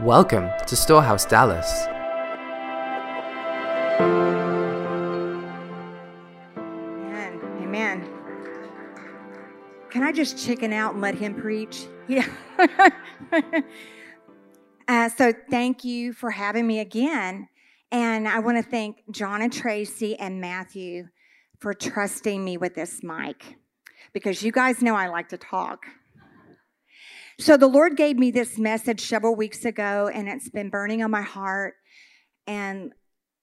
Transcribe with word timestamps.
Welcome 0.00 0.50
to 0.66 0.76
Storehouse 0.76 1.24
Dallas. 1.24 1.86
Amen. 7.00 7.40
Amen. 7.62 8.06
Can 9.88 10.02
I 10.02 10.12
just 10.12 10.36
chicken 10.36 10.74
out 10.74 10.92
and 10.92 11.00
let 11.00 11.14
him 11.14 11.34
preach? 11.34 11.86
Yeah. 12.08 12.28
uh, 14.86 15.08
so 15.08 15.32
thank 15.50 15.82
you 15.82 16.12
for 16.12 16.30
having 16.30 16.66
me 16.66 16.80
again. 16.80 17.48
And 17.90 18.28
I 18.28 18.40
want 18.40 18.62
to 18.62 18.70
thank 18.70 18.98
John 19.10 19.40
and 19.40 19.50
Tracy 19.50 20.14
and 20.16 20.42
Matthew 20.42 21.08
for 21.58 21.72
trusting 21.72 22.44
me 22.44 22.58
with 22.58 22.74
this 22.74 23.02
mic 23.02 23.56
because 24.12 24.42
you 24.42 24.52
guys 24.52 24.82
know 24.82 24.94
I 24.94 25.08
like 25.08 25.30
to 25.30 25.38
talk. 25.38 25.86
So 27.38 27.58
the 27.58 27.66
Lord 27.66 27.98
gave 27.98 28.16
me 28.16 28.30
this 28.30 28.56
message 28.56 29.02
several 29.02 29.34
weeks 29.34 29.66
ago, 29.66 30.10
and 30.12 30.26
it's 30.26 30.48
been 30.48 30.70
burning 30.70 31.02
on 31.02 31.10
my 31.10 31.20
heart. 31.20 31.74
And 32.46 32.92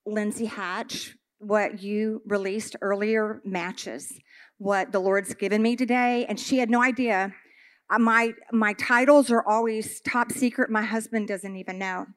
Lindsay 0.05 0.45
Hatch, 0.45 1.15
what 1.37 1.83
you 1.83 2.23
released 2.25 2.75
earlier 2.81 3.39
matches 3.45 4.11
what 4.57 4.91
the 4.91 4.99
Lord's 4.99 5.33
given 5.35 5.61
me 5.61 5.75
today, 5.75 6.25
and 6.27 6.39
she 6.39 6.57
had 6.57 6.69
no 6.69 6.81
idea. 6.81 7.33
Uh, 7.89 7.99
My 7.99 8.33
my 8.51 8.73
titles 8.73 9.29
are 9.29 9.45
always 9.47 9.99
top 10.01 10.31
secret. 10.31 10.69
My 10.69 10.81
husband 10.81 11.27
doesn't 11.27 11.55
even 11.55 11.77
know. 11.77 12.07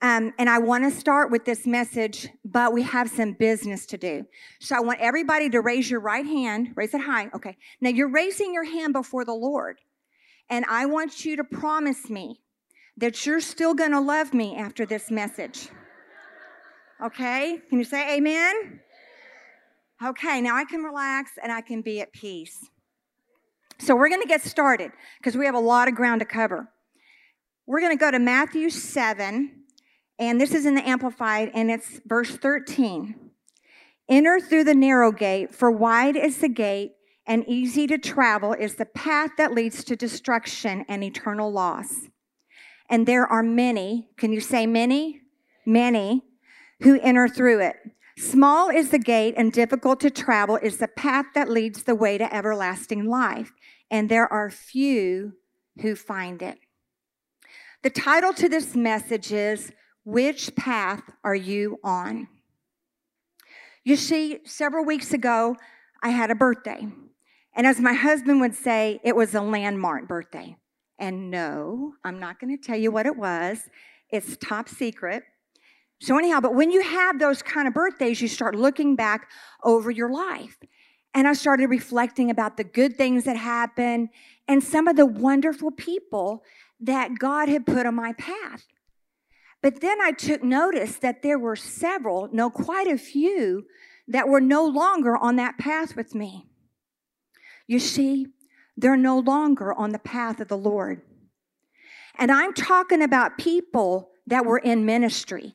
Um, 0.00 0.32
and 0.38 0.48
I 0.48 0.58
want 0.58 0.84
to 0.84 0.90
start 0.96 1.32
with 1.32 1.44
this 1.44 1.66
message, 1.66 2.28
but 2.44 2.72
we 2.72 2.82
have 2.82 3.10
some 3.10 3.32
business 3.32 3.84
to 3.86 3.98
do. 3.98 4.24
So 4.60 4.76
I 4.76 4.80
want 4.80 5.00
everybody 5.00 5.50
to 5.50 5.60
raise 5.60 5.90
your 5.90 6.00
right 6.00 6.24
hand. 6.24 6.68
Raise 6.76 6.94
it 6.94 7.00
high. 7.00 7.28
Okay. 7.34 7.56
Now 7.80 7.90
you're 7.90 8.08
raising 8.08 8.54
your 8.54 8.64
hand 8.64 8.92
before 8.92 9.24
the 9.24 9.34
Lord. 9.34 9.78
And 10.50 10.64
I 10.68 10.86
want 10.86 11.24
you 11.24 11.36
to 11.36 11.44
promise 11.44 12.08
me 12.08 12.40
that 12.96 13.26
you're 13.26 13.40
still 13.40 13.74
going 13.74 13.92
to 13.92 14.00
love 14.00 14.34
me 14.34 14.56
after 14.56 14.86
this 14.86 15.10
message. 15.10 15.68
Okay? 17.04 17.60
Can 17.68 17.78
you 17.78 17.84
say 17.84 18.16
amen? 18.16 18.80
Okay, 20.04 20.40
now 20.40 20.56
I 20.56 20.64
can 20.64 20.82
relax 20.82 21.32
and 21.42 21.52
I 21.52 21.60
can 21.60 21.82
be 21.82 22.00
at 22.00 22.12
peace. 22.12 22.70
So 23.78 23.94
we're 23.94 24.08
going 24.08 24.22
to 24.22 24.28
get 24.28 24.42
started 24.42 24.92
because 25.18 25.36
we 25.36 25.46
have 25.46 25.54
a 25.54 25.60
lot 25.60 25.88
of 25.88 25.94
ground 25.94 26.20
to 26.20 26.24
cover. 26.24 26.68
We're 27.66 27.80
going 27.80 27.96
to 27.96 28.00
go 28.00 28.10
to 28.10 28.18
Matthew 28.18 28.70
7, 28.70 29.50
and 30.18 30.40
this 30.40 30.52
is 30.52 30.66
in 30.66 30.74
the 30.74 30.88
Amplified, 30.88 31.50
and 31.54 31.70
it's 31.70 32.00
verse 32.06 32.36
13. 32.36 33.14
Enter 34.08 34.40
through 34.40 34.64
the 34.64 34.74
narrow 34.74 35.12
gate, 35.12 35.54
for 35.54 35.70
wide 35.70 36.16
is 36.16 36.38
the 36.38 36.48
gate 36.48 36.92
and 37.28 37.44
easy 37.46 37.86
to 37.86 37.98
travel 37.98 38.54
is 38.54 38.74
the 38.76 38.86
path 38.86 39.32
that 39.36 39.52
leads 39.52 39.84
to 39.84 39.94
destruction 39.94 40.84
and 40.88 41.04
eternal 41.04 41.52
loss. 41.52 42.08
And 42.90 43.06
there 43.06 43.26
are 43.26 43.42
many, 43.42 44.08
can 44.16 44.32
you 44.32 44.40
say 44.40 44.66
many? 44.66 45.20
Many 45.66 46.24
who 46.82 46.98
enter 47.00 47.28
through 47.28 47.60
it. 47.60 47.76
Small 48.16 48.70
is 48.70 48.90
the 48.90 48.98
gate 48.98 49.34
and 49.36 49.52
difficult 49.52 50.00
to 50.00 50.10
travel 50.10 50.56
is 50.56 50.78
the 50.78 50.88
path 50.88 51.26
that 51.34 51.50
leads 51.50 51.82
the 51.82 51.94
way 51.94 52.16
to 52.18 52.34
everlasting 52.34 53.04
life. 53.04 53.52
And 53.90 54.08
there 54.08 54.30
are 54.32 54.50
few 54.50 55.34
who 55.82 55.94
find 55.94 56.42
it. 56.42 56.58
The 57.82 57.90
title 57.90 58.32
to 58.34 58.48
this 58.48 58.74
message 58.74 59.32
is 59.32 59.70
Which 60.04 60.56
Path 60.56 61.02
Are 61.22 61.34
You 61.34 61.78
On? 61.84 62.26
You 63.84 63.96
see, 63.96 64.38
several 64.44 64.84
weeks 64.84 65.12
ago, 65.12 65.56
I 66.02 66.08
had 66.08 66.30
a 66.30 66.34
birthday. 66.34 66.88
And 67.58 67.66
as 67.66 67.80
my 67.80 67.92
husband 67.92 68.40
would 68.40 68.54
say, 68.54 69.00
it 69.02 69.16
was 69.16 69.34
a 69.34 69.40
landmark 69.40 70.06
birthday. 70.06 70.56
And 70.96 71.28
no, 71.28 71.94
I'm 72.04 72.20
not 72.20 72.38
going 72.38 72.56
to 72.56 72.62
tell 72.62 72.78
you 72.78 72.92
what 72.92 73.04
it 73.04 73.16
was. 73.16 73.68
It's 74.10 74.36
top 74.36 74.68
secret. 74.68 75.24
So, 76.00 76.16
anyhow, 76.16 76.38
but 76.40 76.54
when 76.54 76.70
you 76.70 76.82
have 76.82 77.18
those 77.18 77.42
kind 77.42 77.66
of 77.66 77.74
birthdays, 77.74 78.20
you 78.20 78.28
start 78.28 78.54
looking 78.54 78.94
back 78.94 79.28
over 79.64 79.90
your 79.90 80.08
life. 80.08 80.56
And 81.14 81.26
I 81.26 81.32
started 81.32 81.68
reflecting 81.68 82.30
about 82.30 82.58
the 82.58 82.64
good 82.64 82.96
things 82.96 83.24
that 83.24 83.36
happened 83.36 84.10
and 84.46 84.62
some 84.62 84.86
of 84.86 84.94
the 84.94 85.06
wonderful 85.06 85.72
people 85.72 86.44
that 86.78 87.18
God 87.18 87.48
had 87.48 87.66
put 87.66 87.86
on 87.86 87.96
my 87.96 88.12
path. 88.12 88.66
But 89.62 89.80
then 89.80 90.00
I 90.00 90.12
took 90.12 90.44
notice 90.44 90.98
that 90.98 91.22
there 91.22 91.40
were 91.40 91.56
several, 91.56 92.28
no, 92.30 92.50
quite 92.50 92.86
a 92.86 92.96
few, 92.96 93.66
that 94.06 94.28
were 94.28 94.40
no 94.40 94.64
longer 94.64 95.16
on 95.16 95.34
that 95.36 95.58
path 95.58 95.96
with 95.96 96.14
me. 96.14 96.47
You 97.68 97.78
see, 97.78 98.26
they're 98.76 98.96
no 98.96 99.18
longer 99.18 99.72
on 99.72 99.90
the 99.90 99.98
path 99.98 100.40
of 100.40 100.48
the 100.48 100.56
Lord. 100.56 101.02
And 102.18 102.32
I'm 102.32 102.54
talking 102.54 103.02
about 103.02 103.38
people 103.38 104.10
that 104.26 104.44
were 104.44 104.58
in 104.58 104.84
ministry, 104.86 105.54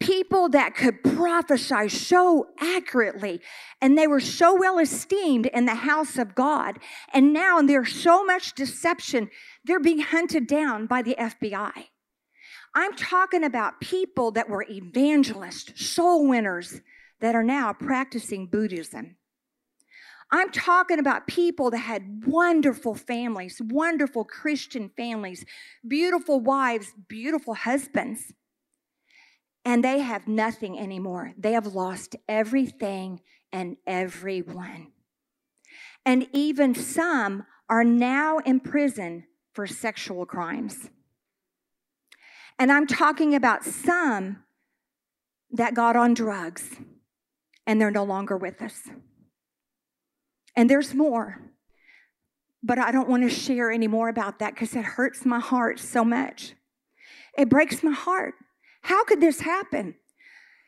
people 0.00 0.48
that 0.48 0.74
could 0.74 1.04
prophesy 1.04 1.88
so 1.88 2.48
accurately, 2.58 3.40
and 3.80 3.96
they 3.96 4.06
were 4.06 4.20
so 4.20 4.58
well 4.58 4.78
esteemed 4.78 5.46
in 5.46 5.66
the 5.66 5.74
house 5.74 6.18
of 6.18 6.34
God. 6.34 6.78
And 7.12 7.32
now 7.32 7.60
there's 7.60 7.94
so 7.94 8.24
much 8.24 8.54
deception, 8.54 9.30
they're 9.64 9.78
being 9.78 10.00
hunted 10.00 10.46
down 10.46 10.86
by 10.86 11.02
the 11.02 11.14
FBI. 11.18 11.84
I'm 12.74 12.94
talking 12.94 13.44
about 13.44 13.80
people 13.80 14.30
that 14.32 14.48
were 14.48 14.64
evangelists, 14.68 15.84
soul 15.84 16.26
winners, 16.26 16.80
that 17.20 17.34
are 17.34 17.44
now 17.44 17.72
practicing 17.74 18.46
Buddhism. 18.46 19.16
I'm 20.34 20.50
talking 20.50 20.98
about 20.98 21.26
people 21.26 21.70
that 21.70 21.78
had 21.78 22.24
wonderful 22.26 22.94
families, 22.94 23.60
wonderful 23.62 24.24
Christian 24.24 24.90
families, 24.96 25.44
beautiful 25.86 26.40
wives, 26.40 26.94
beautiful 27.06 27.52
husbands. 27.52 28.32
And 29.62 29.84
they 29.84 30.00
have 30.00 30.26
nothing 30.26 30.78
anymore. 30.78 31.34
They 31.36 31.52
have 31.52 31.66
lost 31.66 32.16
everything 32.28 33.20
and 33.52 33.76
everyone. 33.86 34.88
And 36.06 36.26
even 36.32 36.74
some 36.74 37.44
are 37.68 37.84
now 37.84 38.38
in 38.38 38.60
prison 38.60 39.24
for 39.52 39.66
sexual 39.66 40.24
crimes. 40.24 40.88
And 42.58 42.72
I'm 42.72 42.86
talking 42.86 43.34
about 43.34 43.64
some 43.64 44.44
that 45.50 45.74
got 45.74 45.94
on 45.94 46.14
drugs 46.14 46.70
and 47.66 47.78
they're 47.78 47.90
no 47.90 48.04
longer 48.04 48.36
with 48.36 48.62
us. 48.62 48.88
And 50.56 50.68
there's 50.68 50.94
more. 50.94 51.40
But 52.62 52.78
I 52.78 52.92
don't 52.92 53.08
want 53.08 53.22
to 53.24 53.28
share 53.28 53.70
any 53.70 53.88
more 53.88 54.08
about 54.08 54.38
that 54.38 54.54
because 54.54 54.74
it 54.76 54.84
hurts 54.84 55.24
my 55.24 55.40
heart 55.40 55.78
so 55.78 56.04
much. 56.04 56.54
It 57.36 57.48
breaks 57.48 57.82
my 57.82 57.92
heart. 57.92 58.34
How 58.82 59.04
could 59.04 59.20
this 59.20 59.40
happen? 59.40 59.94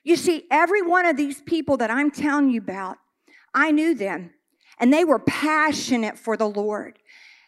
You 0.03 0.17
see, 0.17 0.45
every 0.51 0.83
one 0.83 1.07
of 1.07 1.17
these 1.17 1.41
people 1.43 1.77
that 1.79 1.91
I'm 1.91 2.11
telling 2.11 2.51
you 2.51 2.61
about, 2.61 2.99
I 3.55 3.71
knew 3.71 3.95
them, 3.95 4.31
and 4.79 4.93
they 4.93 5.05
were 5.05 5.19
passionate 5.19 6.19
for 6.19 6.37
the 6.37 6.49
Lord. 6.49 6.99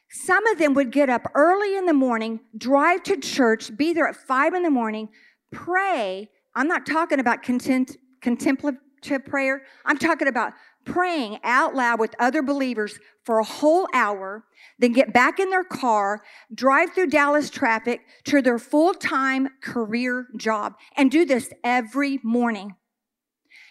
Some 0.08 0.46
of 0.46 0.58
them 0.58 0.74
would 0.74 0.92
get 0.92 1.10
up 1.10 1.30
early 1.34 1.76
in 1.76 1.86
the 1.86 1.92
morning, 1.92 2.40
drive 2.56 3.02
to 3.04 3.16
church, 3.18 3.76
be 3.76 3.92
there 3.92 4.08
at 4.08 4.16
five 4.16 4.54
in 4.54 4.62
the 4.62 4.70
morning, 4.70 5.08
pray. 5.52 6.30
I'm 6.54 6.68
not 6.68 6.86
talking 6.86 7.20
about 7.20 7.42
content, 7.42 7.96
contemplative 8.22 8.80
prayer, 9.26 9.62
I'm 9.84 9.98
talking 9.98 10.28
about 10.28 10.52
praying 10.86 11.38
out 11.44 11.74
loud 11.74 12.00
with 12.00 12.14
other 12.18 12.42
believers 12.42 12.98
for 13.24 13.38
a 13.38 13.44
whole 13.44 13.88
hour, 13.92 14.44
then 14.78 14.92
get 14.92 15.12
back 15.12 15.38
in 15.38 15.50
their 15.50 15.64
car, 15.64 16.22
drive 16.54 16.94
through 16.94 17.08
Dallas 17.08 17.50
traffic 17.50 18.00
to 18.24 18.40
their 18.40 18.58
full 18.58 18.94
time 18.94 19.48
career 19.62 20.28
job, 20.36 20.74
and 20.96 21.10
do 21.10 21.26
this 21.26 21.52
every 21.62 22.20
morning. 22.22 22.76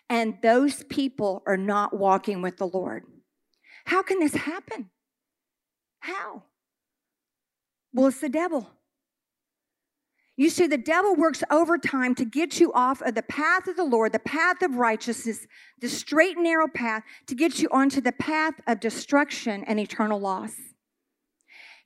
And 0.10 0.36
those 0.44 0.84
people 0.84 1.42
are 1.48 1.58
not 1.58 1.98
walking 1.98 2.42
with 2.42 2.58
the 2.58 2.68
Lord. 2.68 3.04
How 3.86 4.04
can 4.04 4.20
this 4.20 4.36
happen? 4.36 4.92
How? 6.02 6.44
Well, 7.94 8.08
it's 8.08 8.20
the 8.20 8.30
devil. 8.30 8.70
You 10.38 10.50
see, 10.50 10.68
the 10.68 10.78
devil 10.78 11.16
works 11.16 11.44
overtime 11.50 12.14
to 12.16 12.26
get 12.26 12.60
you 12.60 12.74
off 12.74 13.02
of 13.02 13.16
the 13.16 13.24
path 13.24 13.68
of 13.68 13.78
the 13.78 13.86
Lord, 13.86 14.12
the 14.12 14.20
path 14.20 14.62
of 14.62 14.76
righteousness, 14.76 15.48
the 15.80 15.88
straight 15.88 16.36
and 16.36 16.44
narrow 16.44 16.68
path, 16.68 17.04
to 17.28 17.36
get 17.36 17.60
you 17.60 17.70
onto 17.72 18.02
the 18.02 18.12
path 18.12 18.56
of 18.68 18.82
destruction 18.82 19.64
and 19.66 19.80
eternal 19.80 20.20
loss. 20.20 20.56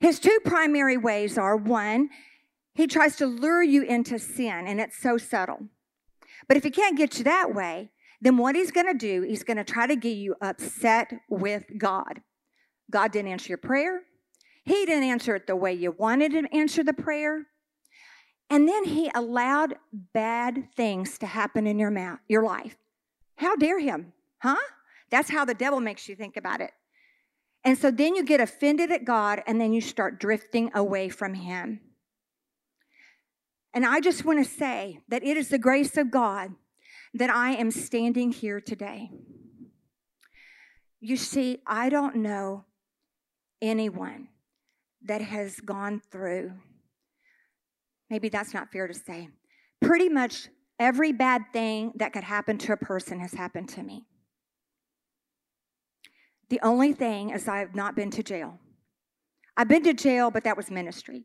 His 0.00 0.18
two 0.18 0.38
primary 0.44 0.96
ways 0.96 1.38
are 1.38 1.56
one, 1.56 2.08
he 2.74 2.86
tries 2.86 3.16
to 3.16 3.26
lure 3.26 3.62
you 3.62 3.82
into 3.82 4.18
sin, 4.18 4.66
and 4.66 4.80
it's 4.80 5.00
so 5.00 5.16
subtle. 5.18 5.68
But 6.48 6.56
if 6.56 6.64
he 6.64 6.70
can't 6.70 6.96
get 6.96 7.18
you 7.18 7.24
that 7.24 7.54
way, 7.54 7.90
then 8.20 8.36
what 8.36 8.56
he's 8.56 8.70
going 8.70 8.86
to 8.86 8.94
do, 8.94 9.22
he's 9.22 9.44
going 9.44 9.58
to 9.58 9.64
try 9.64 9.86
to 9.86 9.96
get 9.96 10.16
you 10.16 10.34
upset 10.40 11.12
with 11.28 11.64
God. 11.78 12.22
God 12.90 13.12
didn't 13.12 13.30
answer 13.30 13.48
your 13.48 13.58
prayer. 13.58 14.00
He 14.64 14.86
didn't 14.86 15.04
answer 15.04 15.36
it 15.36 15.46
the 15.46 15.56
way 15.56 15.72
you 15.72 15.92
wanted 15.92 16.32
to 16.32 16.54
answer 16.54 16.82
the 16.82 16.92
prayer. 16.92 17.46
And 18.50 18.68
then 18.68 18.84
he 18.84 19.10
allowed 19.14 19.76
bad 20.12 20.68
things 20.76 21.16
to 21.18 21.26
happen 21.26 21.66
in 21.66 21.78
your 21.78 22.20
your 22.28 22.44
life. 22.44 22.76
How 23.36 23.56
dare 23.56 23.78
him? 23.78 24.12
Huh? 24.38 24.56
That's 25.10 25.30
how 25.30 25.44
the 25.44 25.54
devil 25.54 25.80
makes 25.80 26.08
you 26.08 26.16
think 26.16 26.36
about 26.36 26.60
it. 26.60 26.72
And 27.64 27.78
so 27.78 27.90
then 27.90 28.14
you 28.14 28.24
get 28.24 28.40
offended 28.40 28.90
at 28.90 29.04
God 29.04 29.42
and 29.46 29.60
then 29.60 29.72
you 29.72 29.80
start 29.80 30.18
drifting 30.18 30.70
away 30.74 31.08
from 31.08 31.34
him. 31.34 31.80
And 33.72 33.86
I 33.86 34.00
just 34.00 34.24
want 34.24 34.44
to 34.44 34.50
say 34.50 35.00
that 35.08 35.22
it 35.22 35.36
is 35.36 35.48
the 35.48 35.58
grace 35.58 35.96
of 35.96 36.10
God 36.10 36.52
that 37.14 37.30
I 37.30 37.50
am 37.52 37.70
standing 37.70 38.32
here 38.32 38.60
today. 38.60 39.10
You 41.00 41.16
see, 41.16 41.58
I 41.66 41.88
don't 41.88 42.16
know 42.16 42.64
anyone 43.62 44.28
that 45.04 45.22
has 45.22 45.60
gone 45.60 46.02
through, 46.10 46.52
maybe 48.10 48.28
that's 48.28 48.52
not 48.52 48.72
fair 48.72 48.88
to 48.88 48.94
say, 48.94 49.28
pretty 49.80 50.08
much 50.08 50.48
every 50.78 51.12
bad 51.12 51.42
thing 51.52 51.92
that 51.96 52.12
could 52.12 52.24
happen 52.24 52.58
to 52.58 52.72
a 52.72 52.76
person 52.76 53.20
has 53.20 53.32
happened 53.32 53.68
to 53.70 53.82
me. 53.82 54.06
The 56.48 56.60
only 56.62 56.92
thing 56.92 57.30
is, 57.30 57.46
I've 57.46 57.76
not 57.76 57.94
been 57.94 58.10
to 58.10 58.22
jail. 58.24 58.58
I've 59.56 59.68
been 59.68 59.84
to 59.84 59.94
jail, 59.94 60.30
but 60.30 60.42
that 60.44 60.56
was 60.56 60.70
ministry. 60.70 61.24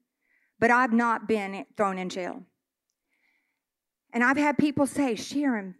But 0.59 0.69
I've 0.69 0.93
not 0.93 1.27
been 1.27 1.65
thrown 1.75 1.97
in 1.97 2.09
jail. 2.09 2.43
And 4.13 4.23
I've 4.23 4.37
had 4.37 4.57
people 4.57 4.85
say, 4.85 5.15
Sharon, 5.15 5.75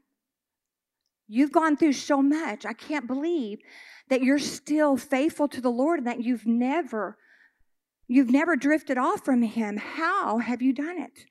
you've 1.28 1.52
gone 1.52 1.78
through 1.78 1.94
so 1.94 2.22
much. 2.22 2.66
I 2.66 2.74
can't 2.74 3.08
believe 3.08 3.60
that 4.10 4.24
you're 4.24 4.40
still 4.40 4.98
faithful 4.98 5.48
to 5.50 5.62
the 5.62 5.70
Lord 5.70 6.00
and 6.00 6.08
that 6.08 6.24
you've 6.24 6.46
never 6.46 7.18
you've 8.08 8.30
never 8.30 8.56
drifted 8.56 8.98
off 8.98 9.24
from 9.24 9.42
him. 9.42 9.78
How 9.78 10.38
have 10.40 10.62
you 10.62 10.74
done 10.74 11.00
it? 11.00 11.26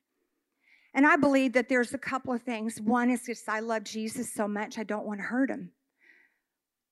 And 0.94 1.06
I 1.06 1.16
believe 1.16 1.52
that 1.54 1.68
there's 1.68 1.92
a 1.92 1.98
couple 1.98 2.32
of 2.32 2.42
things. 2.42 2.80
One 2.80 3.10
is 3.10 3.26
just 3.26 3.48
I 3.48 3.60
love 3.60 3.84
Jesus 3.84 4.32
so 4.32 4.46
much 4.46 4.78
I 4.78 4.84
don't 4.84 5.06
want 5.06 5.20
to 5.20 5.24
hurt 5.24 5.50
him. 5.50 5.72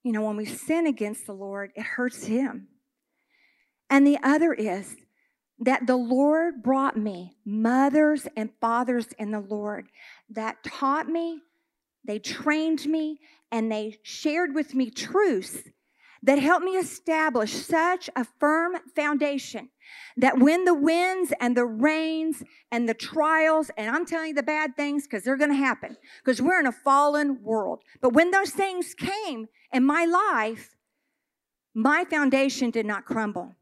You 0.02 0.12
know, 0.12 0.22
when 0.22 0.36
we 0.36 0.44
sin 0.44 0.86
against 0.86 1.26
the 1.26 1.32
Lord, 1.32 1.70
it 1.76 1.84
hurts 1.84 2.24
him. 2.24 2.66
And 3.88 4.06
the 4.06 4.18
other 4.22 4.52
is 4.52 4.96
that 5.60 5.86
the 5.86 5.96
Lord 5.96 6.62
brought 6.62 6.96
me 6.96 7.36
mothers 7.44 8.26
and 8.36 8.50
fathers 8.60 9.06
in 9.18 9.30
the 9.30 9.40
Lord 9.40 9.86
that 10.30 10.64
taught 10.64 11.08
me, 11.08 11.40
they 12.04 12.18
trained 12.18 12.84
me, 12.86 13.20
and 13.52 13.70
they 13.70 13.98
shared 14.02 14.54
with 14.54 14.74
me 14.74 14.90
truths 14.90 15.58
that 16.22 16.38
helped 16.38 16.64
me 16.64 16.76
establish 16.76 17.52
such 17.52 18.08
a 18.14 18.24
firm 18.38 18.76
foundation 18.94 19.68
that 20.16 20.38
when 20.38 20.64
the 20.64 20.74
winds 20.74 21.32
and 21.40 21.56
the 21.56 21.64
rains 21.64 22.42
and 22.70 22.88
the 22.88 22.94
trials, 22.94 23.70
and 23.76 23.94
I'm 23.94 24.06
telling 24.06 24.28
you 24.28 24.34
the 24.34 24.42
bad 24.42 24.76
things 24.76 25.04
because 25.04 25.24
they're 25.24 25.36
going 25.36 25.50
to 25.50 25.56
happen, 25.56 25.96
because 26.24 26.40
we're 26.40 26.60
in 26.60 26.66
a 26.66 26.72
fallen 26.72 27.42
world. 27.42 27.80
But 28.00 28.12
when 28.12 28.30
those 28.30 28.50
things 28.50 28.94
came 28.94 29.48
in 29.72 29.84
my 29.84 30.04
life, 30.04 30.76
my 31.74 32.04
foundation 32.04 32.70
did 32.70 32.86
not 32.86 33.04
crumble. 33.04 33.54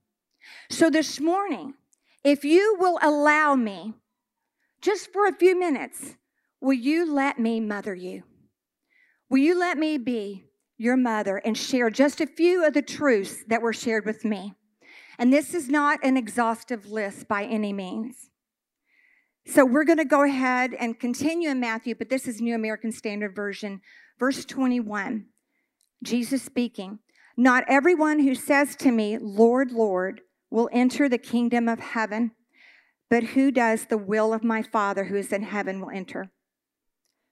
So 0.69 0.91
this 0.91 1.21
morning, 1.21 1.75
if 2.25 2.45
you 2.45 2.77
will 2.79 2.99
allow 3.03 3.55
me, 3.55 3.95
just 4.83 5.13
for 5.13 5.27
a 5.27 5.33
few 5.33 5.59
minutes, 5.59 6.17
will 6.61 6.75
you 6.75 7.11
let 7.11 7.39
me 7.39 7.61
mother 7.61 7.95
you? 7.95 8.25
Will 9.29 9.39
you 9.39 9.59
let 9.59 9.79
me 9.79 9.97
be 9.97 10.50
your 10.81 10.97
mother 10.97 11.37
and 11.45 11.59
share 11.59 11.91
just 11.91 12.23
a 12.23 12.27
few 12.27 12.65
of 12.67 12.73
the 12.73 12.81
truths 12.81 13.45
that 13.49 13.61
were 13.61 13.73
shared 13.73 14.07
with 14.07 14.25
me? 14.25 14.55
And 15.19 15.31
this 15.31 15.53
is 15.53 15.69
not 15.69 16.01
an 16.03 16.17
exhaustive 16.17 16.87
list 16.87 17.29
by 17.29 17.45
any 17.45 17.75
means. 17.75 18.31
So 19.47 19.67
we're 19.67 19.85
going 19.85 19.99
to 19.99 20.07
go 20.07 20.23
ahead 20.23 20.73
and 20.73 20.99
continue 20.99 21.51
in 21.51 21.61
Matthew, 21.61 21.95
but 21.95 22.09
this 22.09 22.27
is 22.27 22.41
New 22.41 22.55
American 22.55 22.93
Standard 22.93 23.37
Version, 23.37 23.83
verse 24.19 24.47
21. 24.47 25.27
Jesus 26.03 26.43
speaking, 26.43 27.01
Not 27.37 27.65
everyone 27.69 28.21
who 28.21 28.35
says 28.35 28.75
to 28.77 28.91
me, 28.91 29.19
Lord, 29.19 29.73
Lord, 29.73 30.23
will 30.51 30.71
enter 30.73 31.09
the 31.09 31.19
kingdom 31.19 31.69
of 31.69 31.81
heaven, 31.81 32.31
but 33.11 33.25
who 33.25 33.51
does 33.51 33.87
the 33.87 33.99
will 33.99 34.33
of 34.33 34.43
my 34.43 34.63
Father 34.63 35.05
who 35.05 35.17
is 35.17 35.33
in 35.33 35.43
heaven 35.43 35.81
will 35.81 35.91
enter. 35.91 36.31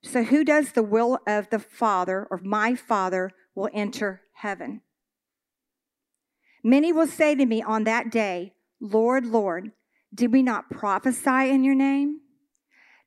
So, 0.03 0.23
who 0.23 0.45
does 0.45 0.73
the 0.73 0.83
will 0.83 1.19
of 1.27 1.51
the 1.51 1.59
Father 1.59 2.27
or 2.31 2.41
my 2.43 2.75
Father 2.75 3.33
will 3.55 3.69
enter 3.73 4.23
heaven? 4.35 4.83
Many 6.63 6.93
will 6.93 7.07
say 7.07 7.35
to 7.35 7.47
me 7.47 7.63
on 7.63 7.85
that 7.85 8.11
day, 8.11 8.55
Lord, 8.81 9.27
Lord, 9.27 9.73
did 10.15 10.33
we 10.33 10.43
not 10.43 10.71
prophesy 10.71 11.51
in 11.51 11.65
your 11.65 11.75
name? 11.75 12.21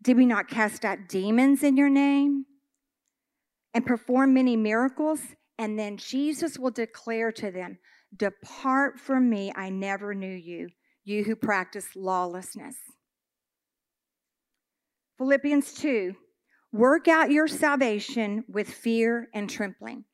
Did 0.02 0.18
we 0.18 0.26
not 0.26 0.48
cast 0.48 0.84
out 0.84 1.08
demons 1.08 1.64
in 1.64 1.78
your 1.78 1.90
name 1.90 2.46
and 3.74 3.86
perform 3.86 4.34
many 4.34 4.58
miracles? 4.58 5.22
And 5.58 5.78
then 5.78 5.98
Jesus 5.98 6.58
will 6.58 6.72
declare 6.72 7.32
to 7.34 7.52
them, 7.52 7.78
Depart 8.16 9.00
from 9.00 9.30
me, 9.30 9.52
I 9.56 9.70
never 9.70 10.14
knew 10.14 10.34
you, 10.34 10.70
you 11.04 11.24
who 11.24 11.36
practice 11.36 11.96
lawlessness. 11.96 12.76
Philippians 15.18 15.74
2 15.76 16.16
Work 16.72 17.08
out 17.08 17.32
your 17.32 17.48
salvation 17.48 18.46
with 18.48 18.70
fear 18.70 19.30
and 19.34 19.50
trembling. 19.50 20.06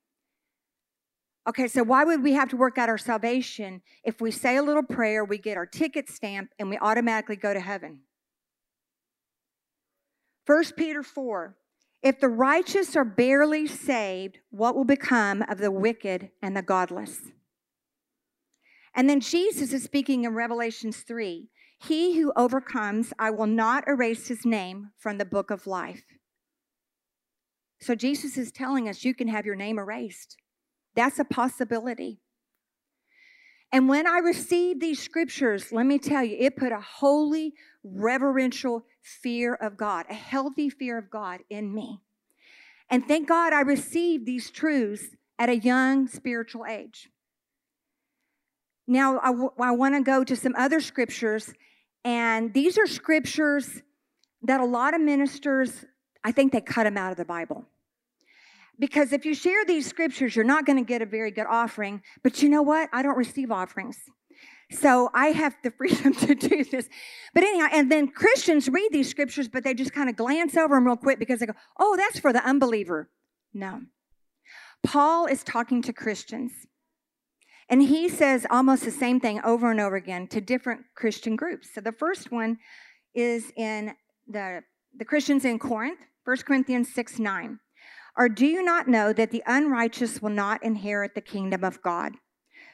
Okay, 1.48 1.68
so 1.68 1.83
why 1.83 2.04
would 2.04 2.24
we 2.24 2.33
have 2.33 2.50
to 2.50 2.57
work 2.57 2.77
out 2.77 2.89
our 2.89 2.98
salvation 2.98 3.81
if 4.04 4.19
we 4.19 4.31
say 4.31 4.57
a 4.57 4.63
little 4.63 4.83
prayer, 4.83 5.24
we 5.24 5.38
get 5.38 5.56
our 5.56 5.65
ticket 5.65 6.09
stamp, 6.09 6.50
and 6.59 6.69
we 6.69 6.77
automatically 6.77 7.38
go 7.38 7.54
to 7.54 7.59
heaven? 7.59 8.00
1 10.45 10.63
Peter 10.75 11.04
4 11.04 11.56
If 12.01 12.19
the 12.19 12.27
righteous 12.27 12.95
are 12.95 13.06
barely 13.06 13.68
saved, 13.68 14.39
what 14.50 14.75
will 14.75 14.83
become 14.83 15.44
of 15.44 15.60
the 15.60 15.71
wicked 15.71 16.31
and 16.42 16.57
the 16.57 16.62
godless? 16.62 17.19
And 18.95 19.10
then 19.10 19.19
Jesus 19.19 19.71
is 19.74 19.83
speaking 19.83 20.24
in 20.24 20.33
Revelations 20.33 20.98
3 20.98 21.48
He 21.80 22.19
who 22.19 22.33
overcomes, 22.36 23.13
I 23.19 23.30
will 23.30 23.48
not 23.48 23.88
erase 23.88 24.27
his 24.27 24.44
name 24.44 24.89
from 24.98 25.18
the 25.18 25.25
book 25.25 25.51
of 25.51 25.68
life. 25.68 26.17
So 27.79 27.95
Jesus 27.95 28.38
is 28.38 28.51
telling 28.51 28.89
us 28.89 29.06
you 29.06 29.13
can 29.13 29.27
have 29.27 29.45
your 29.45 29.56
name 29.56 29.79
erased. 29.79 30.38
That's 30.95 31.19
a 31.19 31.25
possibility. 31.25 32.19
And 33.71 33.89
when 33.89 34.07
I 34.07 34.19
received 34.19 34.79
these 34.79 35.01
scriptures, 35.01 35.71
let 35.71 35.85
me 35.85 36.00
tell 36.00 36.24
you, 36.24 36.38
it 36.39 36.56
put 36.56 36.71
a 36.71 36.79
holy, 36.79 37.53
reverential 37.83 38.85
fear 39.01 39.56
of 39.56 39.77
God, 39.77 40.06
a 40.09 40.13
healthy 40.13 40.69
fear 40.69 40.97
of 40.97 41.09
God 41.09 41.41
in 41.50 41.74
me. 41.74 42.00
And 42.89 43.06
thank 43.06 43.27
God 43.27 43.51
I 43.51 43.62
received 43.62 44.25
these 44.25 44.50
truths 44.50 45.15
at 45.38 45.50
a 45.50 45.57
young 45.57 46.07
spiritual 46.07 46.65
age. 46.65 47.09
Now, 48.88 49.19
I, 49.19 49.27
w- 49.27 49.51
I 49.59 49.71
want 49.71 49.95
to 49.95 50.01
go 50.01 50.24
to 50.24 50.35
some 50.35 50.56
other 50.57 50.79
scriptures, 50.79 51.53
and 52.06 52.53
these 52.53 52.77
are 52.77 52.88
scriptures 52.88 53.81
that 54.44 54.62
a 54.62 54.65
lot 54.65 54.93
of 54.93 55.01
ministers, 55.01 55.84
I 56.24 56.31
think 56.31 56.51
they 56.51 56.62
cut 56.62 56.83
them 56.83 56.97
out 56.97 57.12
of 57.12 57.17
the 57.17 57.25
Bible. 57.25 57.65
Because 58.79 59.12
if 59.12 59.25
you 59.25 59.33
share 59.33 59.65
these 59.65 59.88
scriptures, 59.88 60.36
you're 60.36 60.45
not 60.45 60.65
going 60.65 60.77
to 60.77 60.88
get 60.88 61.01
a 61.01 61.05
very 61.05 61.31
good 61.31 61.47
offering. 61.50 62.01
But 62.24 62.43
you 62.43 62.50
know 62.50 62.62
what? 62.62 62.89
I 62.93 63.01
don't 63.01 63.17
receive 63.17 63.51
offerings. 63.51 63.97
So 64.71 65.09
I 65.13 65.27
have 65.27 65.55
the 65.63 65.71
freedom 65.77 66.13
to 66.13 66.36
do 66.36 66.63
this. 66.63 66.89
But 67.33 67.43
anyhow, 67.43 67.67
and 67.71 67.91
then 67.91 68.09
Christians 68.09 68.69
read 68.69 68.89
these 68.91 69.09
scriptures, 69.09 69.47
but 69.47 69.63
they 69.63 69.74
just 69.74 69.93
kind 69.93 70.09
of 70.09 70.15
glance 70.15 70.55
over 70.55 70.75
them 70.75 70.86
real 70.86 70.95
quick 70.97 71.19
because 71.19 71.39
they 71.39 71.45
go, 71.45 71.53
oh, 71.79 71.95
that's 71.95 72.19
for 72.19 72.31
the 72.31 72.45
unbeliever. 72.45 73.09
No. 73.53 73.81
Paul 74.83 75.25
is 75.25 75.43
talking 75.43 75.81
to 75.83 75.93
Christians. 75.93 76.51
And 77.69 77.81
he 77.81 78.07
says 78.07 78.45
almost 78.50 78.86
the 78.86 78.91
same 78.91 79.19
thing 79.19 79.41
over 79.43 79.71
and 79.71 79.79
over 79.79 79.95
again 79.95 80.27
to 80.27 80.39
different 80.39 80.81
Christian 80.95 81.36
groups. 81.36 81.69
So 81.74 81.81
the 81.81 81.91
first 81.91 82.31
one 82.31 82.59
is 83.13 83.51
in 83.57 83.93
the, 84.27 84.63
the 84.96 85.06
Christians 85.06 85.46
in 85.46 85.60
Corinth, 85.60 86.00
1 86.25 86.38
Corinthians 86.38 86.94
6 86.94 87.20
9. 87.20 87.60
Or 88.17 88.27
do 88.29 88.46
you 88.46 88.63
not 88.63 88.88
know 88.88 89.13
that 89.13 89.32
the 89.32 89.44
unrighteous 89.46 90.22
will 90.22 90.32
not 90.32 90.63
inherit 90.63 91.13
the 91.13 91.22
kingdom 91.22 91.63
of 91.63 91.82
God? 91.82 92.13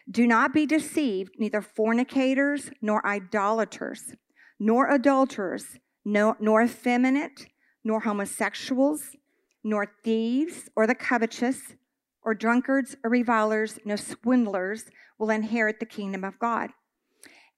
Do 0.10 0.26
not 0.26 0.54
be 0.54 0.66
deceived, 0.66 1.36
neither 1.38 1.62
fornicators, 1.62 2.72
nor 2.82 3.06
idolaters, 3.06 4.14
nor 4.60 4.90
adulterers, 4.90 5.80
no, 6.06 6.36
nor 6.40 6.64
effeminate, 6.64 7.48
nor 7.84 8.02
homosexuals, 8.02 9.16
nor 9.64 9.94
thieves, 10.04 10.70
or 10.76 10.88
the 10.88 10.96
covetous, 10.96 11.76
or 12.22 12.34
drunkards, 12.34 12.96
or 13.04 13.10
revilers, 13.10 13.80
no 13.86 13.96
swindlers 13.96 14.86
will 15.18 15.30
inherit 15.30 15.80
the 15.80 15.86
kingdom 15.86 16.24
of 16.24 16.40
God. 16.40 16.72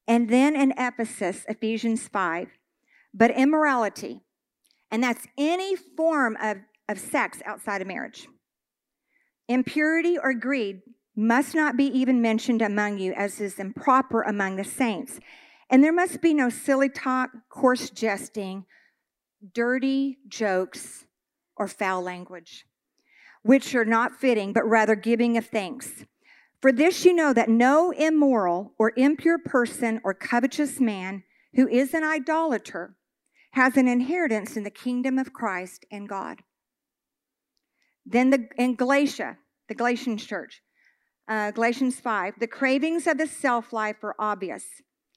And 0.07 0.29
then 0.29 0.55
in 0.55 0.74
Ephesus, 0.77 1.45
Ephesians 1.47 2.07
5, 2.07 2.50
but 3.13 3.31
immorality, 3.31 4.21
and 4.95 5.03
that's 5.03 5.27
any 5.37 5.75
form 5.75 6.37
of 6.41 6.59
of 6.87 6.97
sex 6.97 7.41
outside 7.45 7.81
of 7.81 7.87
marriage. 7.87 8.29
Impurity 9.49 10.17
or 10.17 10.33
greed 10.33 10.83
must 11.17 11.53
not 11.53 11.75
be 11.75 11.85
even 11.87 12.21
mentioned 12.21 12.61
among 12.61 12.97
you, 12.99 13.11
as 13.11 13.41
is 13.41 13.59
improper 13.59 14.21
among 14.21 14.55
the 14.55 14.63
saints. 14.63 15.19
And 15.69 15.83
there 15.83 15.91
must 15.91 16.21
be 16.21 16.33
no 16.33 16.49
silly 16.49 16.87
talk, 16.87 17.31
coarse 17.49 17.89
jesting, 17.89 18.63
dirty 19.53 20.19
jokes, 20.29 21.05
or 21.57 21.67
foul 21.67 22.01
language, 22.01 22.65
which 23.43 23.75
are 23.75 23.83
not 23.83 24.15
fitting, 24.15 24.53
but 24.53 24.63
rather 24.65 24.95
giving 24.95 25.35
of 25.35 25.45
thanks. 25.45 26.05
For 26.61 26.71
this 26.71 27.03
you 27.03 27.13
know 27.13 27.33
that 27.33 27.49
no 27.49 27.91
immoral 27.91 28.71
or 28.79 28.93
impure 28.95 29.39
person 29.39 29.99
or 30.05 30.13
covetous 30.13 30.79
man 30.79 31.23
who 31.53 31.67
is 31.67 31.93
an 31.93 32.05
idolater 32.05 32.95
has 33.55 33.77
an 33.77 33.88
inheritance 33.88 34.57
in 34.57 34.63
the 34.63 34.69
kingdom 34.69 35.17
of 35.17 35.31
Christ 35.31 35.85
and 35.89 36.09
God. 36.09 36.41
Then 38.05 38.29
the, 38.29 38.50
in 38.57 38.75
Galatia, 38.75 39.38
the 39.69 39.75
Galatians 39.75 40.25
church, 40.25 40.62
uh, 41.29 41.51
Galatians 41.51 41.97
5, 42.01 42.33
the 42.38 42.47
cravings 42.47 43.07
of 43.07 43.17
the 43.17 43.27
self 43.27 43.71
life 43.71 44.03
are 44.03 44.13
obvious 44.19 44.65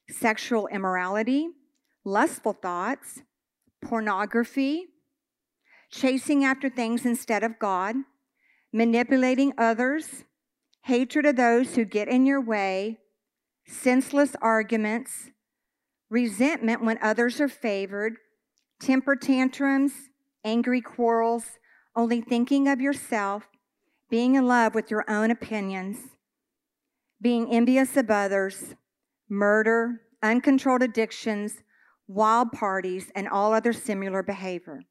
sexual 0.08 0.68
immorality, 0.68 1.48
lustful 2.04 2.52
thoughts, 2.52 3.22
pornography, 3.82 4.84
chasing 5.90 6.44
after 6.44 6.70
things 6.70 7.04
instead 7.04 7.42
of 7.42 7.58
God, 7.58 7.96
manipulating 8.72 9.52
others, 9.58 10.22
hatred 10.84 11.26
of 11.26 11.34
those 11.34 11.74
who 11.74 11.84
get 11.84 12.06
in 12.06 12.24
your 12.24 12.40
way, 12.40 12.98
senseless 13.66 14.36
arguments, 14.40 15.30
resentment 16.08 16.84
when 16.84 16.98
others 17.02 17.40
are 17.40 17.48
favored, 17.48 18.14
temper 18.80 19.16
tantrums, 19.16 19.92
angry 20.44 20.80
quarrels, 20.80 21.58
only 21.96 22.20
thinking 22.20 22.68
of 22.68 22.80
yourself, 22.80 23.48
being 24.10 24.34
in 24.34 24.46
love 24.46 24.74
with 24.74 24.90
your 24.90 25.04
own 25.10 25.30
opinions, 25.30 25.98
being 27.20 27.52
envious 27.52 27.96
of 27.96 28.10
others, 28.10 28.74
murder, 29.28 30.02
uncontrolled 30.22 30.82
addictions, 30.82 31.62
wild 32.06 32.52
parties, 32.52 33.10
and 33.14 33.28
all 33.28 33.52
other 33.52 33.72
similar 33.72 34.22
behavior. 34.22 34.82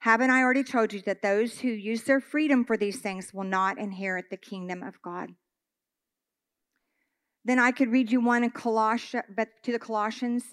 Haven't 0.00 0.30
I 0.30 0.42
already 0.42 0.64
told 0.64 0.92
you 0.92 1.00
that 1.02 1.22
those 1.22 1.60
who 1.60 1.68
use 1.68 2.02
their 2.02 2.20
freedom 2.20 2.64
for 2.64 2.76
these 2.76 3.00
things 3.00 3.32
will 3.32 3.44
not 3.44 3.78
inherit 3.78 4.30
the 4.30 4.36
kingdom 4.36 4.82
of 4.82 5.00
God? 5.02 5.30
Then 7.44 7.58
I 7.58 7.72
could 7.72 7.90
read 7.90 8.10
you 8.10 8.20
one 8.20 8.44
in 8.44 8.50
Colossians, 8.50 9.24
but 9.34 9.48
to 9.64 9.72
the 9.72 9.78
Colossians, 9.78 10.44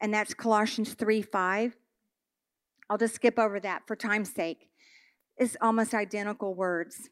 and 0.00 0.12
that's 0.12 0.34
Colossians 0.34 0.94
3 0.94 1.22
5. 1.22 1.76
I'll 2.88 2.98
just 2.98 3.14
skip 3.14 3.38
over 3.38 3.58
that 3.60 3.82
for 3.86 3.96
time's 3.96 4.32
sake. 4.32 4.68
It's 5.36 5.56
almost 5.60 5.94
identical 5.94 6.54
words. 6.54 7.08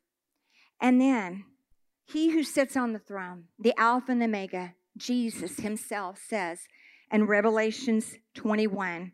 And 0.81 1.01
then, 1.01 1.45
he 2.05 2.31
who 2.31 2.43
sits 2.43 2.77
on 2.77 2.93
the 2.93 2.99
throne, 2.99 3.45
the 3.59 3.75
Alpha 3.79 4.13
and 4.13 4.21
the 4.21 4.27
Omega, 4.27 4.75
Jesus 4.97 5.59
himself 5.59 6.21
says 6.29 6.61
in 7.11 7.27
Revelations 7.27 8.17
21 8.35 9.13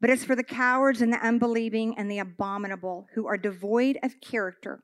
But 0.00 0.10
it's 0.10 0.24
for 0.24 0.34
the 0.34 0.42
cowards 0.42 1.00
and 1.00 1.12
the 1.12 1.24
unbelieving 1.24 1.94
and 1.96 2.10
the 2.10 2.18
abominable 2.18 3.06
who 3.14 3.26
are 3.26 3.38
devoid 3.38 3.98
of 4.02 4.20
character 4.20 4.82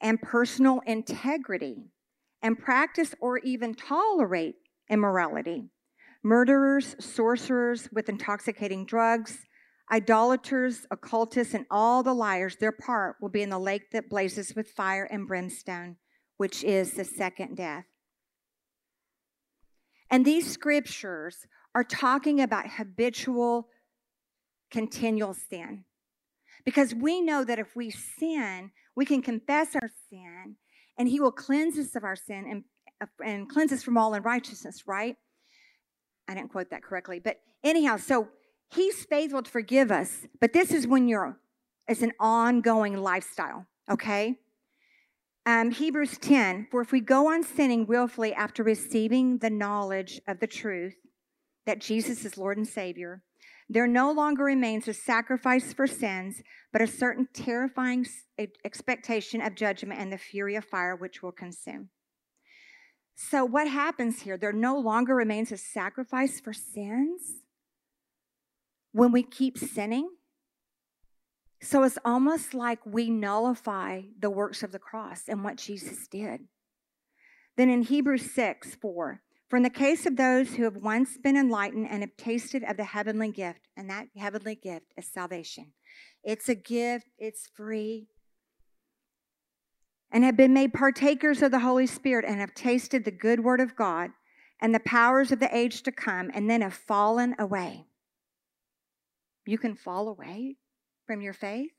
and 0.00 0.20
personal 0.22 0.80
integrity 0.86 1.90
and 2.42 2.58
practice 2.58 3.14
or 3.20 3.38
even 3.38 3.74
tolerate 3.74 4.56
immorality 4.88 5.70
murderers, 6.26 6.96
sorcerers 6.98 7.88
with 7.92 8.08
intoxicating 8.08 8.84
drugs, 8.84 9.46
idolaters, 9.92 10.84
occultists, 10.90 11.54
and 11.54 11.64
all 11.70 12.02
the 12.02 12.12
liars, 12.12 12.56
their 12.56 12.72
part 12.72 13.14
will 13.20 13.28
be 13.28 13.42
in 13.42 13.50
the 13.50 13.58
lake 13.58 13.92
that 13.92 14.10
blazes 14.10 14.52
with 14.56 14.68
fire 14.68 15.04
and 15.04 15.28
brimstone, 15.28 15.96
which 16.36 16.64
is 16.64 16.94
the 16.94 17.04
second 17.04 17.56
death. 17.56 17.84
And 20.10 20.24
these 20.24 20.50
scriptures 20.50 21.46
are 21.76 21.84
talking 21.84 22.40
about 22.40 22.72
habitual, 22.72 23.68
continual 24.68 25.32
sin. 25.32 25.84
Because 26.64 26.92
we 26.92 27.20
know 27.20 27.44
that 27.44 27.60
if 27.60 27.76
we 27.76 27.90
sin, 27.90 28.72
we 28.96 29.04
can 29.04 29.22
confess 29.22 29.76
our 29.76 29.90
sin, 30.10 30.56
and 30.98 31.08
He 31.08 31.20
will 31.20 31.30
cleanse 31.30 31.78
us 31.78 31.94
of 31.94 32.02
our 32.02 32.16
sin 32.16 32.44
and, 32.50 33.08
and 33.24 33.48
cleanse 33.48 33.70
us 33.70 33.84
from 33.84 33.96
all 33.96 34.14
unrighteousness, 34.14 34.88
right? 34.88 35.14
I 36.28 36.34
didn't 36.34 36.50
quote 36.50 36.70
that 36.70 36.82
correctly. 36.82 37.20
But 37.20 37.40
anyhow, 37.62 37.96
so 37.96 38.28
He's 38.70 39.04
faithful 39.04 39.42
to 39.42 39.50
forgive 39.50 39.90
us, 39.90 40.26
but 40.40 40.52
this 40.52 40.72
is 40.72 40.86
when 40.86 41.08
you're, 41.08 41.38
it's 41.86 42.02
an 42.02 42.12
ongoing 42.18 42.96
lifestyle, 42.96 43.66
okay? 43.90 44.38
Um, 45.44 45.70
Hebrews 45.70 46.18
10 46.18 46.68
For 46.70 46.80
if 46.80 46.90
we 46.90 47.00
go 47.00 47.32
on 47.32 47.42
sinning 47.44 47.86
willfully 47.86 48.34
after 48.34 48.62
receiving 48.62 49.38
the 49.38 49.50
knowledge 49.50 50.20
of 50.26 50.40
the 50.40 50.48
truth 50.48 50.96
that 51.64 51.80
Jesus 51.80 52.24
is 52.24 52.36
Lord 52.36 52.56
and 52.56 52.66
Savior, 52.66 53.22
there 53.68 53.86
no 53.86 54.12
longer 54.12 54.44
remains 54.44 54.86
a 54.88 54.94
sacrifice 54.94 55.72
for 55.72 55.86
sins, 55.86 56.42
but 56.72 56.82
a 56.82 56.86
certain 56.86 57.28
terrifying 57.32 58.06
expectation 58.64 59.40
of 59.40 59.54
judgment 59.54 60.00
and 60.00 60.12
the 60.12 60.18
fury 60.18 60.54
of 60.56 60.64
fire 60.64 60.94
which 60.94 61.22
will 61.22 61.32
consume. 61.32 61.88
So, 63.16 63.44
what 63.46 63.66
happens 63.66 64.22
here? 64.22 64.36
There 64.36 64.52
no 64.52 64.78
longer 64.78 65.14
remains 65.14 65.50
a 65.50 65.56
sacrifice 65.56 66.38
for 66.38 66.52
sins 66.52 67.40
when 68.92 69.10
we 69.10 69.22
keep 69.22 69.56
sinning. 69.56 70.10
So 71.62 71.82
it's 71.82 71.98
almost 72.04 72.52
like 72.52 72.78
we 72.84 73.08
nullify 73.10 74.02
the 74.18 74.30
works 74.30 74.62
of 74.62 74.70
the 74.70 74.78
cross 74.78 75.22
and 75.28 75.42
what 75.42 75.56
Jesus 75.56 76.06
did. 76.06 76.42
Then 77.56 77.70
in 77.70 77.82
Hebrews 77.82 78.30
6 78.32 78.74
4, 78.74 79.22
for 79.48 79.56
in 79.56 79.62
the 79.62 79.70
case 79.70 80.04
of 80.04 80.16
those 80.16 80.54
who 80.54 80.64
have 80.64 80.76
once 80.76 81.16
been 81.16 81.36
enlightened 81.36 81.88
and 81.90 82.02
have 82.02 82.16
tasted 82.18 82.62
of 82.64 82.76
the 82.76 82.84
heavenly 82.84 83.32
gift, 83.32 83.68
and 83.76 83.88
that 83.88 84.08
heavenly 84.16 84.54
gift 84.54 84.92
is 84.96 85.10
salvation. 85.10 85.72
It's 86.22 86.48
a 86.48 86.54
gift, 86.54 87.06
it's 87.18 87.48
free, 87.54 88.08
and 90.10 90.24
have 90.24 90.36
been 90.36 90.54
made 90.54 90.72
partakers 90.72 91.42
of 91.42 91.50
the 91.50 91.60
Holy 91.60 91.86
Spirit 91.86 92.24
and 92.26 92.40
have 92.40 92.54
tasted 92.54 93.04
the 93.04 93.10
good 93.10 93.40
word 93.40 93.60
of 93.60 93.76
God 93.76 94.10
and 94.60 94.74
the 94.74 94.80
powers 94.80 95.32
of 95.32 95.40
the 95.40 95.54
age 95.54 95.82
to 95.82 95.92
come, 95.92 96.30
and 96.32 96.48
then 96.48 96.62
have 96.62 96.72
fallen 96.72 97.34
away. 97.38 97.84
You 99.44 99.58
can 99.58 99.74
fall 99.74 100.08
away 100.08 100.56
from 101.06 101.20
your 101.20 101.34
faith? 101.34 101.72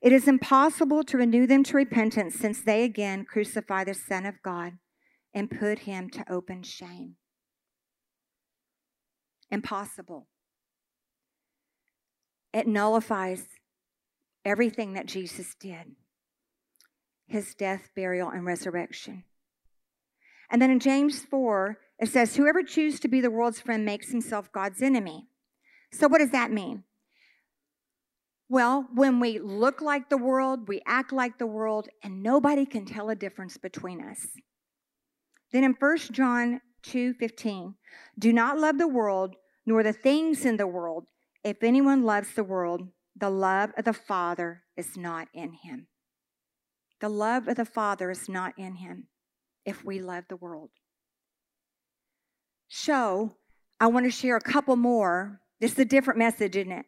It 0.00 0.12
is 0.12 0.28
impossible 0.28 1.02
to 1.04 1.16
renew 1.16 1.46
them 1.46 1.64
to 1.64 1.76
repentance 1.76 2.34
since 2.34 2.60
they 2.60 2.84
again 2.84 3.24
crucify 3.24 3.84
the 3.84 3.94
Son 3.94 4.26
of 4.26 4.42
God 4.42 4.74
and 5.32 5.50
put 5.50 5.80
him 5.80 6.08
to 6.10 6.32
open 6.32 6.62
shame. 6.62 7.16
Impossible. 9.50 10.28
It 12.52 12.68
nullifies 12.68 13.48
everything 14.44 14.92
that 14.92 15.06
Jesus 15.06 15.56
did 15.58 15.96
his 17.26 17.54
death, 17.54 17.90
burial, 17.94 18.30
and 18.30 18.44
resurrection. 18.44 19.24
And 20.50 20.60
then 20.60 20.70
in 20.70 20.80
James 20.80 21.22
4, 21.22 21.78
it 21.98 22.08
says, 22.08 22.36
Whoever 22.36 22.62
chooses 22.62 23.00
to 23.00 23.08
be 23.08 23.20
the 23.20 23.30
world's 23.30 23.60
friend 23.60 23.84
makes 23.84 24.10
himself 24.10 24.52
God's 24.52 24.82
enemy. 24.82 25.28
So, 25.92 26.08
what 26.08 26.18
does 26.18 26.30
that 26.30 26.50
mean? 26.50 26.84
Well, 28.48 28.88
when 28.94 29.20
we 29.20 29.38
look 29.38 29.80
like 29.80 30.10
the 30.10 30.18
world, 30.18 30.68
we 30.68 30.82
act 30.86 31.12
like 31.12 31.38
the 31.38 31.46
world, 31.46 31.88
and 32.02 32.22
nobody 32.22 32.66
can 32.66 32.84
tell 32.84 33.08
a 33.08 33.16
difference 33.16 33.56
between 33.56 34.02
us. 34.02 34.26
Then 35.52 35.64
in 35.64 35.74
1 35.74 36.12
John 36.12 36.60
2:15, 36.82 37.76
do 38.18 38.32
not 38.32 38.58
love 38.58 38.78
the 38.78 38.88
world 38.88 39.36
nor 39.64 39.82
the 39.82 39.92
things 39.92 40.44
in 40.44 40.56
the 40.56 40.66
world. 40.66 41.06
If 41.42 41.62
anyone 41.62 42.02
loves 42.02 42.34
the 42.34 42.44
world, 42.44 42.92
the 43.16 43.30
love 43.30 43.72
of 43.76 43.84
the 43.84 43.92
Father 43.92 44.64
is 44.76 44.96
not 44.96 45.28
in 45.32 45.54
him. 45.54 45.86
The 47.04 47.10
love 47.10 47.48
of 47.48 47.56
the 47.56 47.66
Father 47.66 48.10
is 48.10 48.30
not 48.30 48.54
in 48.56 48.76
him 48.76 49.08
if 49.66 49.84
we 49.84 50.00
love 50.00 50.24
the 50.30 50.36
world. 50.36 50.70
So, 52.68 53.36
I 53.78 53.88
want 53.88 54.06
to 54.06 54.10
share 54.10 54.36
a 54.36 54.40
couple 54.40 54.74
more. 54.76 55.42
This 55.60 55.72
is 55.72 55.78
a 55.80 55.84
different 55.84 56.18
message, 56.18 56.56
isn't 56.56 56.72
it? 56.72 56.86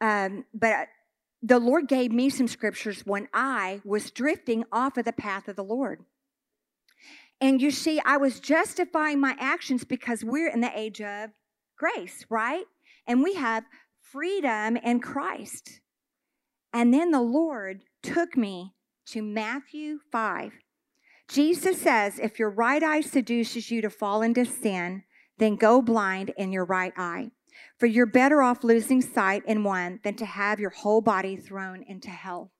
Um, 0.00 0.44
but 0.54 0.86
the 1.42 1.58
Lord 1.58 1.88
gave 1.88 2.12
me 2.12 2.30
some 2.30 2.46
scriptures 2.46 3.04
when 3.04 3.26
I 3.34 3.80
was 3.84 4.12
drifting 4.12 4.66
off 4.70 4.96
of 4.96 5.04
the 5.04 5.12
path 5.12 5.48
of 5.48 5.56
the 5.56 5.64
Lord. 5.64 6.04
And 7.40 7.60
you 7.60 7.72
see, 7.72 8.00
I 8.06 8.18
was 8.18 8.38
justifying 8.38 9.18
my 9.18 9.34
actions 9.40 9.82
because 9.82 10.22
we're 10.22 10.52
in 10.52 10.60
the 10.60 10.78
age 10.78 11.00
of 11.00 11.30
grace, 11.76 12.24
right? 12.30 12.66
And 13.04 13.20
we 13.20 13.34
have 13.34 13.64
freedom 14.00 14.76
in 14.76 15.00
Christ. 15.00 15.80
And 16.72 16.94
then 16.94 17.10
the 17.10 17.20
Lord 17.20 17.82
took 18.00 18.36
me 18.36 18.74
to 19.10 19.22
Matthew 19.22 19.98
5. 20.12 20.52
Jesus 21.28 21.80
says, 21.80 22.20
If 22.20 22.38
your 22.38 22.50
right 22.50 22.82
eye 22.82 23.00
seduces 23.00 23.68
you 23.68 23.82
to 23.82 23.90
fall 23.90 24.22
into 24.22 24.44
sin, 24.44 25.02
then 25.38 25.56
go 25.56 25.82
blind 25.82 26.32
in 26.36 26.52
your 26.52 26.64
right 26.64 26.92
eye. 26.96 27.32
For 27.76 27.86
you're 27.86 28.06
better 28.06 28.40
off 28.40 28.62
losing 28.62 29.02
sight 29.02 29.42
in 29.46 29.64
one 29.64 29.98
than 30.04 30.14
to 30.14 30.24
have 30.24 30.60
your 30.60 30.70
whole 30.70 31.00
body 31.00 31.36
thrown 31.36 31.82
into 31.88 32.10
hell. 32.10 32.52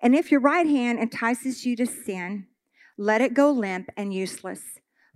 And 0.00 0.14
if 0.14 0.30
your 0.30 0.40
right 0.40 0.66
hand 0.66 0.98
entices 0.98 1.66
you 1.66 1.76
to 1.76 1.86
sin, 1.86 2.46
let 2.96 3.20
it 3.20 3.34
go 3.34 3.50
limp 3.50 3.90
and 3.98 4.14
useless, 4.14 4.62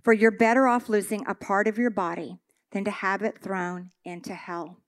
for 0.03 0.13
you're 0.13 0.29
better 0.29 0.67
off 0.67 0.87
losing 0.87 1.25
a 1.25 1.33
part 1.33 1.67
of 1.67 1.79
your 1.79 1.89
body 1.89 2.37
than 2.71 2.85
to 2.85 2.91
have 2.91 3.23
it 3.23 3.41
thrown 3.41 3.89
into 4.03 4.35
hell. 4.35 4.84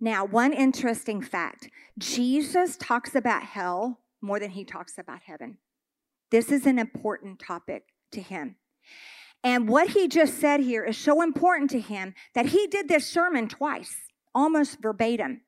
Now, 0.00 0.24
one 0.24 0.52
interesting 0.52 1.22
fact 1.22 1.68
Jesus 1.98 2.76
talks 2.76 3.14
about 3.14 3.42
hell 3.42 4.00
more 4.20 4.40
than 4.40 4.50
he 4.50 4.64
talks 4.64 4.98
about 4.98 5.22
heaven. 5.26 5.58
This 6.30 6.50
is 6.50 6.66
an 6.66 6.78
important 6.78 7.38
topic 7.38 7.84
to 8.12 8.20
him. 8.20 8.56
And 9.42 9.68
what 9.68 9.90
he 9.90 10.08
just 10.08 10.40
said 10.40 10.60
here 10.60 10.84
is 10.84 10.96
so 10.96 11.20
important 11.20 11.70
to 11.70 11.80
him 11.80 12.14
that 12.34 12.46
he 12.46 12.66
did 12.66 12.88
this 12.88 13.06
sermon 13.06 13.46
twice, 13.46 13.94
almost 14.34 14.80
verbatim. 14.80 15.42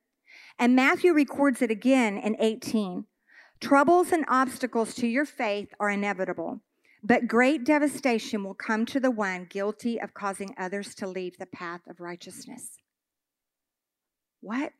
And 0.58 0.76
Matthew 0.76 1.12
records 1.12 1.62
it 1.62 1.70
again 1.70 2.18
in 2.18 2.36
18. 2.38 3.06
Troubles 3.58 4.12
and 4.12 4.24
obstacles 4.28 4.94
to 4.94 5.06
your 5.06 5.24
faith 5.24 5.72
are 5.80 5.88
inevitable, 5.88 6.60
but 7.02 7.26
great 7.26 7.64
devastation 7.64 8.44
will 8.44 8.54
come 8.54 8.84
to 8.86 9.00
the 9.00 9.10
one 9.10 9.46
guilty 9.48 9.98
of 9.98 10.12
causing 10.12 10.54
others 10.58 10.94
to 10.96 11.06
leave 11.06 11.38
the 11.38 11.46
path 11.46 11.80
of 11.88 12.00
righteousness. 12.00 12.76
What? 14.46 14.74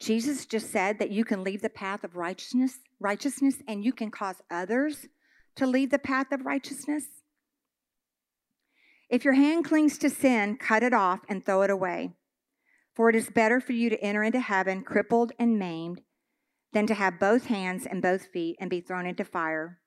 Jesus 0.00 0.46
just 0.46 0.72
said 0.72 0.98
that 0.98 1.12
you 1.12 1.24
can 1.24 1.44
leave 1.44 1.62
the 1.62 1.70
path 1.70 2.02
of 2.02 2.16
righteousness, 2.16 2.80
righteousness 2.98 3.62
and 3.68 3.84
you 3.84 3.92
can 3.92 4.10
cause 4.10 4.42
others 4.50 5.06
to 5.54 5.64
leave 5.64 5.90
the 5.92 5.98
path 6.00 6.32
of 6.32 6.44
righteousness. 6.44 7.04
If 9.08 9.24
your 9.24 9.34
hand 9.34 9.64
clings 9.64 9.96
to 9.98 10.10
sin, 10.10 10.56
cut 10.56 10.82
it 10.82 10.92
off 10.92 11.20
and 11.28 11.46
throw 11.46 11.62
it 11.62 11.70
away. 11.70 12.14
For 12.96 13.08
it 13.08 13.14
is 13.14 13.30
better 13.30 13.60
for 13.60 13.70
you 13.70 13.90
to 13.90 14.00
enter 14.02 14.24
into 14.24 14.40
heaven 14.40 14.82
crippled 14.82 15.30
and 15.38 15.56
maimed 15.56 16.00
than 16.72 16.88
to 16.88 16.94
have 16.94 17.20
both 17.20 17.46
hands 17.46 17.86
and 17.86 18.02
both 18.02 18.26
feet 18.32 18.56
and 18.58 18.68
be 18.68 18.80
thrown 18.80 19.06
into 19.06 19.24
fire, 19.24 19.78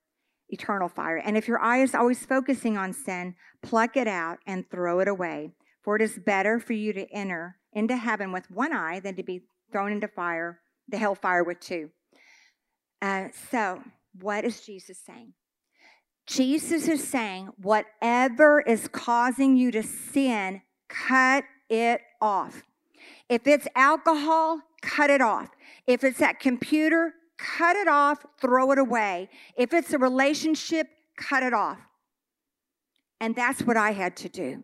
eternal 0.47 0.87
fire. 0.87 1.17
And 1.17 1.35
if 1.35 1.45
your 1.45 1.59
eye 1.59 1.81
is 1.81 1.93
always 1.93 2.25
focusing 2.25 2.77
on 2.77 2.93
sin, 2.93 3.35
pluck 3.61 3.97
it 3.97 4.07
out 4.07 4.37
and 4.47 4.69
throw 4.69 5.01
it 5.01 5.09
away. 5.09 5.51
For 5.83 5.97
it 5.97 6.01
is 6.01 6.19
better 6.19 6.57
for 6.57 6.71
you 6.71 6.93
to 6.93 7.11
enter 7.11 7.57
into 7.77 7.95
heaven 7.95 8.31
with 8.31 8.49
one 8.49 8.73
eye 8.73 8.99
than 8.99 9.15
to 9.15 9.23
be 9.23 9.43
thrown 9.71 9.91
into 9.91 10.07
fire, 10.07 10.59
the 10.89 10.97
hell 10.97 11.13
fire 11.13 11.43
with 11.43 11.59
two. 11.59 11.91
Uh, 13.03 13.27
so, 13.51 13.83
what 14.19 14.43
is 14.43 14.61
Jesus 14.61 14.97
saying? 15.05 15.33
Jesus 16.25 16.87
is 16.87 17.07
saying, 17.07 17.49
whatever 17.61 18.61
is 18.61 18.87
causing 18.87 19.55
you 19.55 19.69
to 19.71 19.83
sin, 19.83 20.63
cut 20.89 21.43
it 21.69 22.01
off. 22.19 22.63
If 23.29 23.45
it's 23.45 23.67
alcohol, 23.75 24.59
cut 24.81 25.11
it 25.11 25.21
off. 25.21 25.49
If 25.85 26.03
it's 26.03 26.17
that 26.17 26.39
computer, 26.39 27.13
cut 27.37 27.75
it 27.75 27.87
off, 27.87 28.25
throw 28.41 28.71
it 28.71 28.79
away. 28.79 29.29
If 29.55 29.71
it's 29.71 29.93
a 29.93 29.99
relationship, 29.99 30.87
cut 31.15 31.43
it 31.43 31.53
off. 31.53 31.77
And 33.21 33.35
that's 33.35 33.61
what 33.61 33.77
I 33.77 33.91
had 33.91 34.17
to 34.17 34.29
do. 34.29 34.63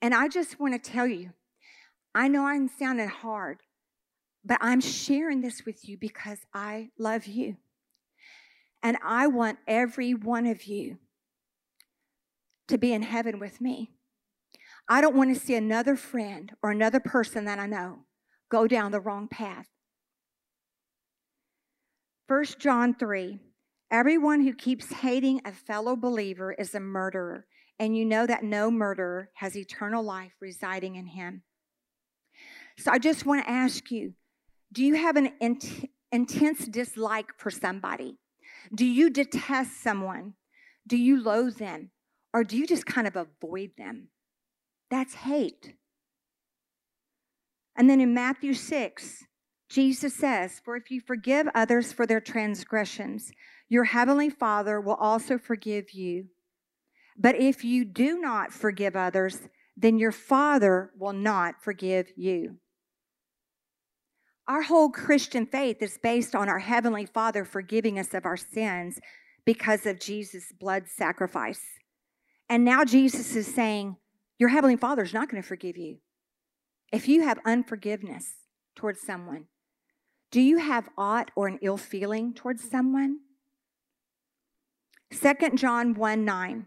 And 0.00 0.14
I 0.14 0.28
just 0.28 0.60
want 0.60 0.74
to 0.74 0.90
tell 0.90 1.06
you, 1.06 1.30
I 2.14 2.28
know 2.28 2.46
I'm 2.46 2.68
sounding 2.68 3.08
hard, 3.08 3.58
but 4.44 4.58
I'm 4.60 4.80
sharing 4.80 5.40
this 5.40 5.64
with 5.66 5.88
you 5.88 5.96
because 5.98 6.38
I 6.54 6.90
love 6.98 7.26
you. 7.26 7.56
And 8.82 8.96
I 9.04 9.26
want 9.26 9.58
every 9.66 10.14
one 10.14 10.46
of 10.46 10.64
you 10.64 10.98
to 12.68 12.78
be 12.78 12.92
in 12.92 13.02
heaven 13.02 13.38
with 13.38 13.60
me. 13.60 13.90
I 14.88 15.00
don't 15.00 15.16
want 15.16 15.34
to 15.34 15.40
see 15.40 15.54
another 15.54 15.96
friend 15.96 16.52
or 16.62 16.70
another 16.70 17.00
person 17.00 17.44
that 17.46 17.58
I 17.58 17.66
know 17.66 18.00
go 18.48 18.66
down 18.66 18.92
the 18.92 19.00
wrong 19.00 19.28
path. 19.28 19.66
1 22.28 22.44
John 22.58 22.94
3 22.94 23.40
Everyone 23.90 24.40
who 24.42 24.52
keeps 24.52 24.92
hating 24.92 25.40
a 25.44 25.52
fellow 25.52 25.94
believer 25.94 26.52
is 26.52 26.74
a 26.74 26.80
murderer, 26.80 27.46
and 27.78 27.96
you 27.96 28.04
know 28.04 28.26
that 28.26 28.44
no 28.44 28.70
murderer 28.70 29.30
has 29.34 29.56
eternal 29.56 30.02
life 30.02 30.32
residing 30.40 30.96
in 30.96 31.06
him. 31.06 31.42
So 32.78 32.90
I 32.90 32.98
just 32.98 33.26
want 33.26 33.44
to 33.44 33.50
ask 33.50 33.90
you 33.90 34.14
do 34.72 34.84
you 34.84 34.94
have 34.94 35.16
an 35.16 35.32
int- 35.40 35.88
intense 36.12 36.66
dislike 36.66 37.30
for 37.38 37.50
somebody? 37.50 38.18
Do 38.74 38.84
you 38.84 39.10
detest 39.10 39.82
someone? 39.82 40.34
Do 40.86 40.96
you 40.96 41.22
loathe 41.22 41.56
them? 41.56 41.90
Or 42.32 42.44
do 42.44 42.56
you 42.56 42.66
just 42.66 42.84
kind 42.84 43.06
of 43.06 43.16
avoid 43.16 43.70
them? 43.78 44.08
That's 44.90 45.14
hate. 45.14 45.74
And 47.76 47.88
then 47.88 48.00
in 48.00 48.14
Matthew 48.14 48.54
6, 48.54 49.24
Jesus 49.68 50.14
says, 50.14 50.60
For 50.64 50.76
if 50.76 50.90
you 50.90 51.00
forgive 51.00 51.48
others 51.54 51.92
for 51.92 52.06
their 52.06 52.20
transgressions, 52.20 53.32
your 53.68 53.84
heavenly 53.84 54.30
Father 54.30 54.80
will 54.80 54.94
also 54.94 55.38
forgive 55.38 55.92
you. 55.92 56.26
But 57.18 57.36
if 57.36 57.64
you 57.64 57.84
do 57.84 58.20
not 58.20 58.52
forgive 58.52 58.96
others, 58.96 59.40
then 59.76 59.98
your 59.98 60.12
Father 60.12 60.90
will 60.98 61.12
not 61.12 61.62
forgive 61.62 62.08
you. 62.16 62.56
Our 64.48 64.62
whole 64.62 64.90
Christian 64.90 65.44
faith 65.46 65.78
is 65.80 65.98
based 65.98 66.34
on 66.34 66.48
our 66.48 66.60
Heavenly 66.60 67.06
Father 67.06 67.44
forgiving 67.44 67.98
us 67.98 68.14
of 68.14 68.24
our 68.24 68.36
sins 68.36 69.00
because 69.44 69.86
of 69.86 69.98
Jesus' 69.98 70.52
blood 70.52 70.84
sacrifice. 70.88 71.62
And 72.48 72.64
now 72.64 72.84
Jesus 72.84 73.34
is 73.34 73.52
saying, 73.52 73.96
Your 74.38 74.50
Heavenly 74.50 74.76
Father 74.76 75.02
is 75.02 75.14
not 75.14 75.28
going 75.28 75.42
to 75.42 75.48
forgive 75.48 75.76
you. 75.76 75.98
If 76.92 77.08
you 77.08 77.22
have 77.22 77.40
unforgiveness 77.44 78.34
towards 78.76 79.00
someone, 79.00 79.46
do 80.30 80.40
you 80.40 80.58
have 80.58 80.88
aught 80.96 81.30
or 81.34 81.48
an 81.48 81.58
ill 81.62 81.76
feeling 81.76 82.32
towards 82.32 82.68
someone? 82.68 83.18
2 85.10 85.34
John 85.56 85.94
1 85.94 86.24
9. 86.24 86.66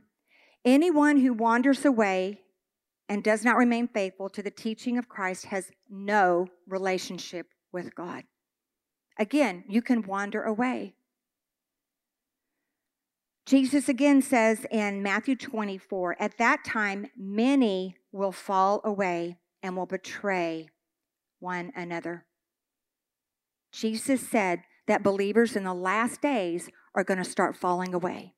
Anyone 0.65 1.17
who 1.17 1.33
wanders 1.33 1.85
away 1.85 2.41
and 3.07 3.23
does 3.23 3.43
not 3.43 3.57
remain 3.57 3.87
faithful 3.87 4.29
to 4.29 4.43
the 4.43 4.51
teaching 4.51 4.97
of 4.97 5.09
Christ 5.09 5.45
has 5.45 5.71
no 5.89 6.47
relationship 6.67 7.47
with 7.71 7.95
God. 7.95 8.23
Again, 9.17 9.63
you 9.67 9.81
can 9.81 10.03
wander 10.03 10.43
away. 10.43 10.93
Jesus 13.45 13.89
again 13.89 14.21
says 14.21 14.65
in 14.69 15.01
Matthew 15.01 15.35
24, 15.35 16.17
at 16.19 16.37
that 16.37 16.63
time, 16.63 17.07
many 17.17 17.95
will 18.11 18.31
fall 18.31 18.79
away 18.83 19.37
and 19.63 19.75
will 19.75 19.87
betray 19.87 20.69
one 21.39 21.71
another. 21.75 22.25
Jesus 23.71 24.27
said 24.27 24.61
that 24.87 25.03
believers 25.03 25.55
in 25.55 25.63
the 25.63 25.73
last 25.73 26.21
days 26.21 26.69
are 26.93 27.03
going 27.03 27.17
to 27.17 27.29
start 27.29 27.57
falling 27.57 27.93
away. 27.93 28.33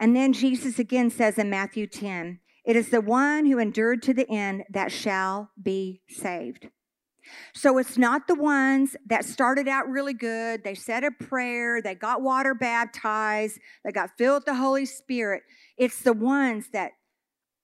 And 0.00 0.16
then 0.16 0.32
Jesus 0.32 0.78
again 0.78 1.10
says 1.10 1.38
in 1.38 1.50
Matthew 1.50 1.86
10, 1.86 2.40
it 2.64 2.74
is 2.74 2.88
the 2.88 3.02
one 3.02 3.44
who 3.44 3.58
endured 3.58 4.02
to 4.02 4.14
the 4.14 4.28
end 4.30 4.64
that 4.70 4.90
shall 4.90 5.50
be 5.62 6.00
saved. 6.08 6.68
So 7.54 7.76
it's 7.78 7.98
not 7.98 8.26
the 8.26 8.34
ones 8.34 8.96
that 9.06 9.26
started 9.26 9.68
out 9.68 9.88
really 9.88 10.14
good. 10.14 10.64
They 10.64 10.74
said 10.74 11.04
a 11.04 11.10
prayer, 11.10 11.82
they 11.82 11.94
got 11.94 12.22
water 12.22 12.54
baptized, 12.54 13.58
they 13.84 13.92
got 13.92 14.10
filled 14.16 14.40
with 14.40 14.46
the 14.46 14.54
Holy 14.54 14.86
Spirit. 14.86 15.42
It's 15.76 16.00
the 16.00 16.14
ones 16.14 16.70
that 16.72 16.92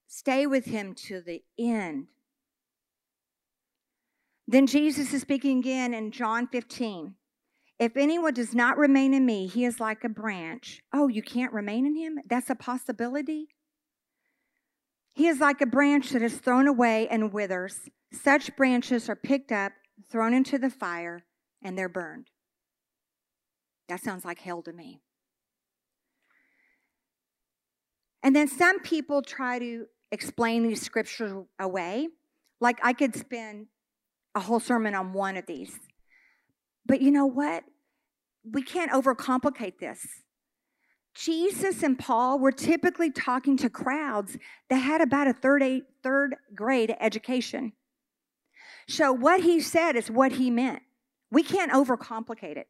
stay 0.06 0.46
with 0.46 0.66
him 0.66 0.94
to 1.06 1.22
the 1.22 1.42
end. 1.58 2.06
Then 4.46 4.66
Jesus 4.66 5.12
is 5.12 5.22
speaking 5.22 5.58
again 5.58 5.94
in 5.94 6.12
John 6.12 6.46
15. 6.46 7.14
If 7.78 7.96
anyone 7.96 8.32
does 8.32 8.54
not 8.54 8.78
remain 8.78 9.12
in 9.12 9.26
me, 9.26 9.46
he 9.46 9.64
is 9.64 9.80
like 9.80 10.02
a 10.02 10.08
branch. 10.08 10.82
Oh, 10.92 11.08
you 11.08 11.22
can't 11.22 11.52
remain 11.52 11.86
in 11.86 11.94
him? 11.94 12.18
That's 12.26 12.48
a 12.48 12.54
possibility? 12.54 13.48
He 15.12 15.28
is 15.28 15.40
like 15.40 15.60
a 15.60 15.66
branch 15.66 16.10
that 16.10 16.22
is 16.22 16.36
thrown 16.38 16.68
away 16.68 17.06
and 17.08 17.32
withers. 17.32 17.88
Such 18.12 18.54
branches 18.56 19.08
are 19.08 19.16
picked 19.16 19.52
up, 19.52 19.72
thrown 20.10 20.32
into 20.32 20.58
the 20.58 20.70
fire, 20.70 21.24
and 21.62 21.76
they're 21.76 21.88
burned. 21.88 22.28
That 23.88 24.02
sounds 24.02 24.24
like 24.24 24.40
hell 24.40 24.62
to 24.62 24.72
me. 24.72 25.00
And 28.22 28.34
then 28.34 28.48
some 28.48 28.80
people 28.80 29.22
try 29.22 29.58
to 29.58 29.86
explain 30.10 30.66
these 30.66 30.82
scriptures 30.82 31.32
away. 31.58 32.08
Like 32.60 32.78
I 32.82 32.92
could 32.92 33.14
spend 33.14 33.66
a 34.34 34.40
whole 34.40 34.60
sermon 34.60 34.94
on 34.94 35.12
one 35.12 35.36
of 35.36 35.46
these. 35.46 35.78
But 36.86 37.02
you 37.02 37.10
know 37.10 37.26
what? 37.26 37.64
We 38.44 38.62
can't 38.62 38.92
overcomplicate 38.92 39.78
this. 39.78 40.06
Jesus 41.14 41.82
and 41.82 41.98
Paul 41.98 42.38
were 42.38 42.52
typically 42.52 43.10
talking 43.10 43.56
to 43.56 43.70
crowds 43.70 44.36
that 44.68 44.76
had 44.76 45.00
about 45.00 45.26
a 45.26 45.32
third, 45.32 45.62
eight, 45.62 45.84
third 46.02 46.36
grade 46.54 46.94
education. 47.00 47.72
So 48.88 49.12
what 49.12 49.40
he 49.40 49.60
said 49.60 49.96
is 49.96 50.10
what 50.10 50.32
he 50.32 50.50
meant. 50.50 50.82
We 51.30 51.42
can't 51.42 51.72
overcomplicate 51.72 52.56
it. 52.56 52.68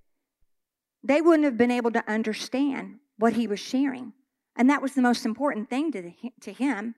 They 1.02 1.20
wouldn't 1.20 1.44
have 1.44 1.58
been 1.58 1.70
able 1.70 1.90
to 1.92 2.08
understand 2.10 3.00
what 3.18 3.34
he 3.34 3.46
was 3.46 3.60
sharing. 3.60 4.12
And 4.56 4.70
that 4.70 4.80
was 4.80 4.94
the 4.94 5.02
most 5.02 5.26
important 5.26 5.68
thing 5.68 5.92
to, 5.92 6.12
to 6.40 6.52
him. 6.52 6.94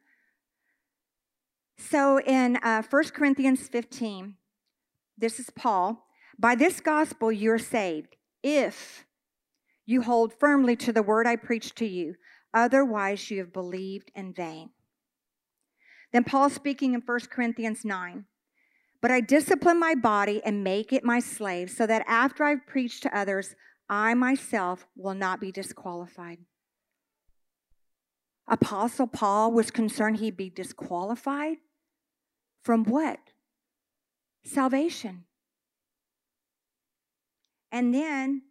So 1.79 2.21
in 2.21 2.57
uh, 2.57 2.83
1 2.89 3.05
Corinthians 3.11 3.69
15, 3.69 4.35
this 5.17 5.41
is 5.41 5.51
Paul. 5.51 6.08
By 6.39 6.55
this 6.55 6.81
gospel 6.81 7.33
you're 7.33 7.59
saved, 7.59 8.17
if 8.43 9.05
you 9.89 10.03
hold 10.03 10.35
firmly 10.39 10.77
to 10.77 10.93
the 10.93 11.03
word 11.03 11.27
I 11.27 11.37
preached 11.37 11.77
to 11.77 11.87
you. 11.87 12.17
Otherwise, 12.53 13.31
you 13.31 13.39
have 13.39 13.55
believed 13.55 14.11
in 14.15 14.35
vain. 14.35 14.69
Then 16.13 16.25
Paul 16.25 16.51
speaking 16.51 16.93
in 16.93 17.01
1 17.01 17.21
Corinthians 17.31 17.87
9. 17.87 18.27
But 19.01 19.11
I 19.11 19.21
discipline 19.21 19.81
my 19.81 19.95
body 19.95 20.43
and 20.45 20.63
make 20.63 20.93
it 20.93 21.05
my 21.05 21.21
slave, 21.21 21.71
so 21.71 21.87
that 21.87 22.05
after 22.07 22.45
I've 22.45 22.67
preached 22.67 23.03
to 23.05 23.17
others, 23.17 23.55
I 23.89 24.13
myself 24.13 24.87
will 24.95 25.15
not 25.15 25.41
be 25.41 25.51
disqualified. 25.51 26.41
Apostle 28.47 29.07
Paul 29.07 29.53
was 29.53 29.71
concerned 29.71 30.19
he'd 30.19 30.37
be 30.37 30.51
disqualified 30.51 31.57
from 32.63 32.85
what? 32.85 33.21
Salvation. 34.45 35.25
And 37.71 37.95
then 37.95 38.43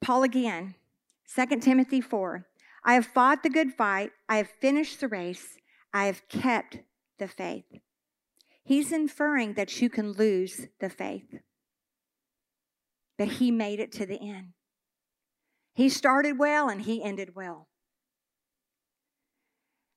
Paul 0.00 0.22
again, 0.22 0.74
2 1.34 1.60
Timothy 1.60 2.00
4. 2.00 2.46
I 2.84 2.94
have 2.94 3.06
fought 3.06 3.42
the 3.42 3.50
good 3.50 3.74
fight, 3.74 4.12
I 4.28 4.36
have 4.36 4.48
finished 4.48 5.00
the 5.00 5.08
race, 5.08 5.58
I 5.92 6.06
have 6.06 6.26
kept 6.28 6.78
the 7.18 7.28
faith. 7.28 7.66
He's 8.64 8.92
inferring 8.92 9.54
that 9.54 9.80
you 9.80 9.90
can 9.90 10.12
lose 10.12 10.68
the 10.80 10.88
faith, 10.88 11.40
but 13.16 13.28
he 13.28 13.50
made 13.50 13.80
it 13.80 13.92
to 13.92 14.06
the 14.06 14.20
end. 14.20 14.52
He 15.74 15.88
started 15.88 16.38
well 16.38 16.68
and 16.68 16.82
he 16.82 17.02
ended 17.02 17.34
well. 17.34 17.68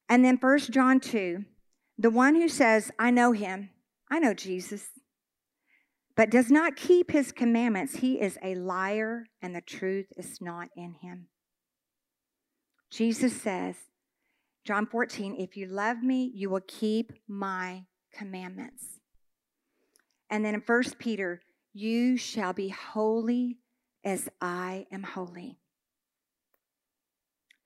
And 0.10 0.26
then 0.26 0.38
1 0.38 0.60
John 0.72 1.00
2 1.00 1.46
the 1.98 2.10
one 2.10 2.34
who 2.34 2.50
says, 2.50 2.92
I 2.98 3.12
know 3.12 3.32
him, 3.32 3.70
I 4.10 4.18
know 4.18 4.34
Jesus, 4.34 4.88
but 6.22 6.30
does 6.30 6.52
not 6.52 6.76
keep 6.76 7.10
his 7.10 7.32
commandments, 7.32 7.96
he 7.96 8.22
is 8.22 8.38
a 8.44 8.54
liar 8.54 9.26
and 9.42 9.56
the 9.56 9.62
truth 9.62 10.06
is 10.16 10.40
not 10.40 10.70
in 10.78 10.94
him. 11.02 11.26
Jesus 12.92 13.42
says, 13.42 13.76
John 14.64 14.86
14, 14.86 15.36
if 15.40 15.58
you 15.58 15.66
love 15.66 16.04
me, 16.04 16.32
you 16.36 16.52
will 16.52 16.62
keep 16.68 17.12
my 17.28 17.86
commandments. 18.14 19.00
And 20.30 20.46
then 20.46 20.54
in 20.54 20.62
1 20.64 20.84
Peter, 21.00 21.42
you 21.74 22.18
shall 22.18 22.54
be 22.54 22.70
holy 22.70 23.58
as 24.04 24.30
I 24.40 24.86
am 24.92 25.02
holy. 25.02 25.58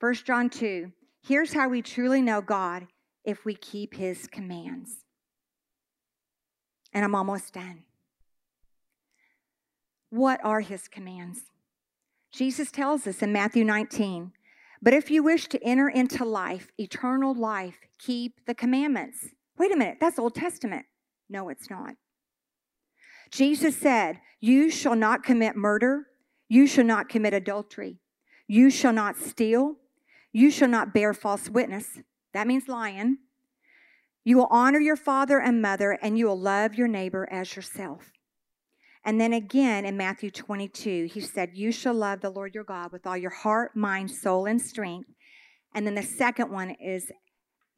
1 0.00 0.14
John 0.24 0.48
2, 0.48 0.90
Here's 1.22 1.52
how 1.52 1.68
we 1.68 1.82
truly 1.82 2.22
know 2.22 2.40
God 2.40 2.86
if 3.22 3.44
we 3.44 3.54
keep 3.54 3.92
his 3.92 4.26
commands. 4.26 5.04
And 6.94 7.04
I'm 7.04 7.14
almost 7.14 7.52
done. 7.52 7.82
What 10.10 10.40
are 10.44 10.60
his 10.60 10.88
commands? 10.88 11.42
Jesus 12.32 12.70
tells 12.70 13.06
us 13.06 13.22
in 13.22 13.32
Matthew 13.32 13.64
19, 13.64 14.32
but 14.82 14.92
if 14.92 15.10
you 15.10 15.22
wish 15.22 15.48
to 15.48 15.62
enter 15.64 15.88
into 15.88 16.24
life, 16.24 16.70
eternal 16.78 17.34
life, 17.34 17.78
keep 17.98 18.44
the 18.46 18.54
commandments. 18.54 19.28
Wait 19.58 19.72
a 19.72 19.76
minute, 19.76 19.98
that's 20.00 20.18
Old 20.18 20.34
Testament. 20.34 20.86
No, 21.28 21.48
it's 21.48 21.70
not. 21.70 21.94
Jesus 23.30 23.76
said, 23.76 24.20
You 24.40 24.70
shall 24.70 24.94
not 24.94 25.22
commit 25.22 25.56
murder, 25.56 26.06
you 26.48 26.66
shall 26.66 26.84
not 26.84 27.08
commit 27.08 27.34
adultery, 27.34 27.98
you 28.46 28.70
shall 28.70 28.92
not 28.92 29.16
steal, 29.16 29.76
you 30.32 30.50
shall 30.50 30.68
not 30.68 30.94
bear 30.94 31.14
false 31.14 31.48
witness. 31.48 31.98
That 32.32 32.46
means 32.46 32.68
lying. 32.68 33.18
You 34.24 34.36
will 34.36 34.48
honor 34.50 34.80
your 34.80 34.96
father 34.96 35.40
and 35.40 35.62
mother, 35.62 35.92
and 36.02 36.18
you 36.18 36.26
will 36.26 36.38
love 36.38 36.74
your 36.74 36.88
neighbor 36.88 37.26
as 37.30 37.56
yourself. 37.56 38.12
And 39.06 39.18
then 39.18 39.32
again 39.32 39.86
in 39.86 39.96
Matthew 39.96 40.30
22, 40.30 41.08
he 41.10 41.20
said, 41.20 41.52
You 41.54 41.72
shall 41.72 41.94
love 41.94 42.20
the 42.20 42.28
Lord 42.28 42.54
your 42.54 42.64
God 42.64 42.92
with 42.92 43.06
all 43.06 43.16
your 43.16 43.30
heart, 43.30 43.74
mind, 43.74 44.10
soul, 44.10 44.44
and 44.44 44.60
strength. 44.60 45.08
And 45.74 45.86
then 45.86 45.94
the 45.94 46.02
second 46.02 46.50
one 46.50 46.72
is, 46.72 47.10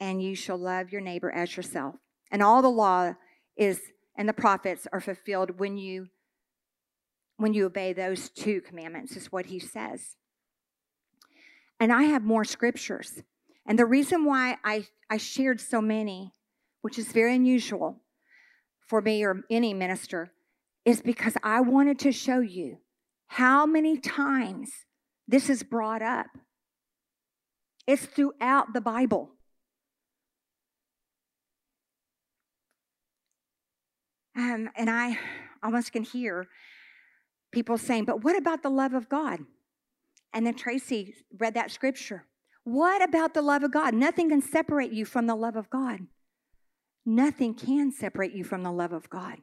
And 0.00 0.20
you 0.20 0.34
shall 0.34 0.58
love 0.58 0.90
your 0.90 1.02
neighbor 1.02 1.30
as 1.30 1.56
yourself. 1.56 1.94
And 2.32 2.42
all 2.42 2.62
the 2.62 2.68
law 2.68 3.12
is, 3.56 3.80
and 4.16 4.28
the 4.28 4.32
prophets 4.32 4.88
are 4.92 5.00
fulfilled 5.00 5.60
when 5.60 5.78
you 5.78 6.08
when 7.36 7.54
you 7.54 7.66
obey 7.66 7.92
those 7.92 8.30
two 8.30 8.60
commandments 8.60 9.16
is 9.16 9.30
what 9.30 9.46
he 9.46 9.60
says 9.60 10.16
and 11.80 11.92
I 11.92 12.04
have 12.04 12.24
more 12.24 12.44
scriptures. 12.44 13.22
And 13.66 13.78
the 13.78 13.86
reason 13.86 14.24
why 14.24 14.56
I, 14.64 14.86
I 15.10 15.18
shared 15.18 15.60
so 15.60 15.80
many, 15.80 16.32
which 16.82 16.98
is 16.98 17.12
very 17.12 17.34
unusual 17.34 18.00
for 18.86 19.00
me 19.00 19.22
or 19.24 19.42
any 19.50 19.74
minister, 19.74 20.32
is 20.88 21.02
because 21.02 21.34
I 21.42 21.60
wanted 21.60 21.98
to 21.98 22.12
show 22.12 22.40
you 22.40 22.78
how 23.26 23.66
many 23.66 23.98
times 23.98 24.70
this 25.26 25.50
is 25.50 25.62
brought 25.62 26.00
up. 26.00 26.28
It's 27.86 28.06
throughout 28.06 28.72
the 28.72 28.80
Bible. 28.80 29.28
Um, 34.34 34.70
and 34.76 34.88
I 34.88 35.18
almost 35.62 35.92
can 35.92 36.04
hear 36.04 36.46
people 37.52 37.76
saying, 37.76 38.06
but 38.06 38.24
what 38.24 38.38
about 38.38 38.62
the 38.62 38.70
love 38.70 38.94
of 38.94 39.10
God? 39.10 39.40
And 40.32 40.46
then 40.46 40.54
Tracy 40.54 41.16
read 41.38 41.52
that 41.52 41.70
scripture. 41.70 42.24
What 42.64 43.06
about 43.06 43.34
the 43.34 43.42
love 43.42 43.62
of 43.62 43.72
God? 43.72 43.92
Nothing 43.92 44.30
can 44.30 44.40
separate 44.40 44.92
you 44.92 45.04
from 45.04 45.26
the 45.26 45.36
love 45.36 45.56
of 45.56 45.68
God. 45.68 46.06
Nothing 47.04 47.52
can 47.52 47.92
separate 47.92 48.32
you 48.32 48.42
from 48.42 48.62
the 48.62 48.72
love 48.72 48.94
of 48.94 49.10
God. 49.10 49.38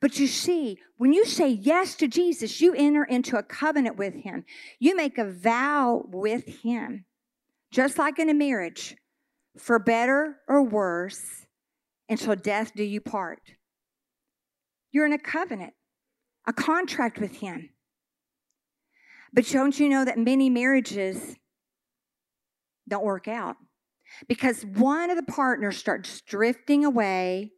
But 0.00 0.18
you 0.18 0.26
see, 0.26 0.78
when 0.96 1.12
you 1.12 1.24
say 1.24 1.48
yes 1.48 1.94
to 1.96 2.08
Jesus, 2.08 2.60
you 2.60 2.74
enter 2.74 3.04
into 3.04 3.36
a 3.36 3.42
covenant 3.42 3.96
with 3.96 4.14
Him. 4.14 4.44
You 4.78 4.96
make 4.96 5.18
a 5.18 5.30
vow 5.30 6.04
with 6.08 6.62
Him, 6.62 7.04
just 7.70 7.98
like 7.98 8.18
in 8.18 8.30
a 8.30 8.34
marriage, 8.34 8.96
for 9.58 9.78
better 9.78 10.36
or 10.48 10.62
worse, 10.62 11.46
until 12.08 12.36
death 12.36 12.72
do 12.74 12.84
you 12.84 13.00
part. 13.00 13.40
You're 14.92 15.06
in 15.06 15.12
a 15.12 15.18
covenant, 15.18 15.74
a 16.46 16.52
contract 16.52 17.18
with 17.18 17.36
Him. 17.36 17.70
But 19.32 19.48
don't 19.48 19.78
you 19.78 19.88
know 19.88 20.04
that 20.04 20.18
many 20.18 20.48
marriages 20.48 21.36
don't 22.88 23.04
work 23.04 23.26
out? 23.26 23.56
Because 24.28 24.64
one 24.64 25.10
of 25.10 25.16
the 25.16 25.24
partners 25.24 25.76
starts 25.76 26.20
drifting 26.20 26.84
away 26.84 27.50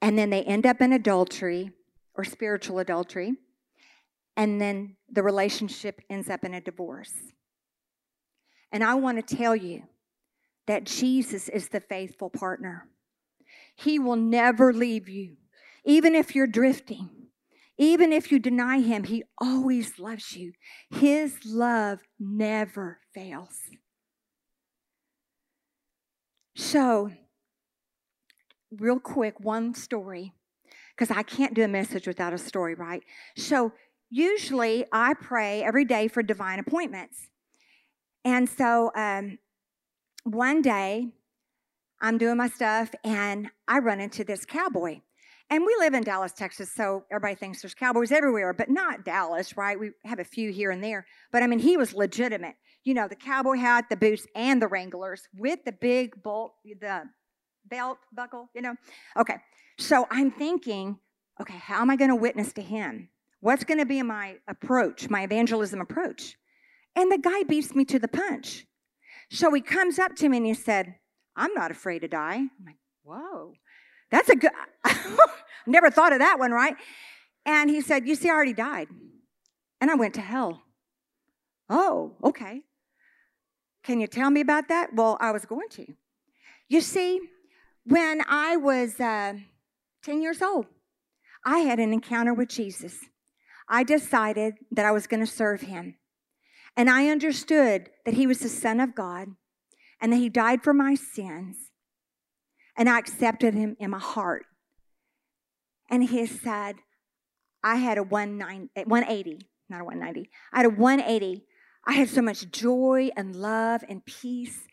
and 0.00 0.18
then 0.18 0.30
they 0.30 0.42
end 0.42 0.66
up 0.66 0.80
in 0.80 0.92
adultery 0.92 1.70
or 2.14 2.24
spiritual 2.24 2.78
adultery, 2.78 3.34
and 4.36 4.60
then 4.60 4.96
the 5.10 5.22
relationship 5.22 6.00
ends 6.10 6.28
up 6.28 6.44
in 6.44 6.54
a 6.54 6.60
divorce. 6.60 7.12
And 8.72 8.82
I 8.82 8.94
want 8.94 9.26
to 9.26 9.36
tell 9.36 9.54
you 9.54 9.84
that 10.66 10.84
Jesus 10.84 11.48
is 11.48 11.68
the 11.68 11.80
faithful 11.80 12.30
partner. 12.30 12.88
He 13.76 13.98
will 13.98 14.16
never 14.16 14.72
leave 14.72 15.08
you, 15.08 15.36
even 15.84 16.14
if 16.14 16.34
you're 16.34 16.46
drifting. 16.46 17.10
Even 17.76 18.12
if 18.12 18.30
you 18.30 18.38
deny 18.38 18.80
him, 18.80 19.04
he 19.04 19.24
always 19.38 19.98
loves 19.98 20.36
you. 20.36 20.52
His 20.90 21.38
love 21.44 21.98
never 22.20 23.00
fails. 23.12 23.58
So, 26.54 27.10
real 28.78 28.98
quick, 28.98 29.40
one 29.40 29.74
story, 29.74 30.32
because 30.96 31.14
I 31.14 31.22
can't 31.22 31.54
do 31.54 31.62
a 31.62 31.68
message 31.68 32.06
without 32.06 32.32
a 32.32 32.38
story, 32.38 32.74
right? 32.74 33.02
So, 33.36 33.72
usually 34.10 34.84
I 34.92 35.14
pray 35.14 35.62
every 35.62 35.84
day 35.84 36.08
for 36.08 36.22
divine 36.22 36.58
appointments. 36.58 37.28
And 38.24 38.48
so, 38.48 38.90
um, 38.94 39.38
one 40.24 40.62
day, 40.62 41.08
I'm 42.00 42.18
doing 42.18 42.36
my 42.36 42.48
stuff 42.48 42.94
and 43.02 43.48
I 43.66 43.78
run 43.78 44.00
into 44.00 44.24
this 44.24 44.44
cowboy. 44.44 45.00
And 45.50 45.64
we 45.64 45.74
live 45.78 45.94
in 45.94 46.02
Dallas, 46.02 46.32
Texas, 46.32 46.72
so 46.74 47.04
everybody 47.10 47.34
thinks 47.34 47.62
there's 47.62 47.74
cowboys 47.74 48.10
everywhere, 48.10 48.52
but 48.54 48.70
not 48.70 49.04
Dallas, 49.04 49.56
right? 49.56 49.78
We 49.78 49.90
have 50.04 50.18
a 50.18 50.24
few 50.24 50.50
here 50.50 50.70
and 50.70 50.82
there. 50.82 51.06
But 51.32 51.42
I 51.42 51.46
mean, 51.46 51.58
he 51.58 51.76
was 51.76 51.94
legitimate. 51.94 52.56
You 52.82 52.94
know, 52.94 53.08
the 53.08 53.14
cowboy 53.14 53.56
hat, 53.56 53.86
the 53.90 53.96
boots, 53.96 54.26
and 54.34 54.60
the 54.60 54.68
Wranglers 54.68 55.28
with 55.34 55.60
the 55.64 55.72
big 55.72 56.22
bolt, 56.22 56.54
the 56.64 57.04
belt 57.68 57.98
buckle, 58.12 58.48
you 58.54 58.62
know? 58.62 58.74
Okay, 59.16 59.36
so 59.78 60.06
I'm 60.10 60.30
thinking, 60.30 60.98
okay, 61.40 61.56
how 61.56 61.80
am 61.80 61.90
I 61.90 61.96
going 61.96 62.10
to 62.10 62.16
witness 62.16 62.52
to 62.54 62.62
him? 62.62 63.08
What's 63.40 63.64
going 63.64 63.78
to 63.78 63.86
be 63.86 64.02
my 64.02 64.36
approach, 64.48 65.10
my 65.10 65.22
evangelism 65.22 65.80
approach? 65.80 66.36
And 66.96 67.10
the 67.10 67.18
guy 67.18 67.42
beats 67.42 67.74
me 67.74 67.84
to 67.86 67.98
the 67.98 68.08
punch. 68.08 68.66
So 69.30 69.52
he 69.52 69.60
comes 69.60 69.98
up 69.98 70.14
to 70.16 70.28
me 70.28 70.38
and 70.38 70.46
he 70.46 70.54
said, 70.54 70.96
I'm 71.36 71.52
not 71.54 71.70
afraid 71.70 72.00
to 72.00 72.08
die. 72.08 72.36
I'm 72.36 72.50
like, 72.64 72.76
whoa. 73.02 73.54
That's 74.10 74.28
a 74.28 74.36
good, 74.36 74.52
never 75.66 75.90
thought 75.90 76.12
of 76.12 76.20
that 76.20 76.38
one, 76.38 76.52
right? 76.52 76.76
And 77.44 77.68
he 77.68 77.80
said, 77.80 78.06
You 78.06 78.14
see, 78.14 78.28
I 78.28 78.32
already 78.32 78.52
died. 78.52 78.88
And 79.80 79.90
I 79.90 79.94
went 79.94 80.14
to 80.14 80.20
hell. 80.20 80.62
Oh, 81.68 82.12
okay. 82.22 82.62
Can 83.82 84.00
you 84.00 84.06
tell 84.06 84.30
me 84.30 84.40
about 84.40 84.68
that? 84.68 84.94
Well, 84.94 85.18
I 85.20 85.32
was 85.32 85.44
going 85.44 85.68
to. 85.70 85.86
You 86.68 86.80
see, 86.80 87.20
when 87.84 88.22
I 88.28 88.56
was 88.56 88.98
uh, 89.00 89.34
10 90.04 90.22
years 90.22 90.42
old, 90.42 90.66
I 91.44 91.58
had 91.58 91.78
an 91.78 91.92
encounter 91.92 92.32
with 92.32 92.48
Jesus. 92.48 92.98
I 93.68 93.82
decided 93.82 94.54
that 94.70 94.86
I 94.86 94.90
was 94.90 95.06
going 95.06 95.24
to 95.24 95.30
serve 95.30 95.62
him. 95.62 95.96
And 96.76 96.90
I 96.90 97.08
understood 97.08 97.90
that 98.04 98.14
he 98.14 98.26
was 98.26 98.40
the 98.40 98.48
Son 98.48 98.80
of 98.80 98.94
God 98.94 99.28
and 100.00 100.12
that 100.12 100.16
he 100.16 100.28
died 100.28 100.62
for 100.62 100.74
my 100.74 100.94
sins 100.94 101.70
and 102.76 102.88
I 102.88 102.98
accepted 102.98 103.54
him 103.54 103.76
in 103.78 103.90
my 103.90 103.98
heart. 103.98 104.46
And 105.90 106.02
he 106.04 106.26
said, 106.26 106.76
I 107.62 107.76
had 107.76 107.98
a 107.98 108.02
180. 108.02 109.38
not 109.68 109.80
a 109.80 109.84
190. 109.84 110.30
I 110.52 110.56
had 110.56 110.66
a 110.66 110.70
180. 110.70 111.44
I 111.86 111.92
had 111.92 112.08
so 112.08 112.22
much 112.22 112.50
joy 112.50 113.10
and 113.16 113.36
love 113.36 113.84
and 113.88 114.04
peace. 114.04 114.66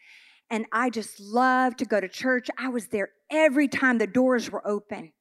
And 0.52 0.66
I 0.74 0.90
just 0.90 1.20
loved 1.20 1.80
to 1.80 1.86
go 1.86 2.02
to 2.02 2.10
church. 2.10 2.50
I 2.60 2.68
was 2.68 2.88
there 2.88 3.10
every 3.32 3.70
time 3.70 3.98
the 3.98 4.06
doors 4.06 4.52
were 4.52 4.68
open. 4.68 5.14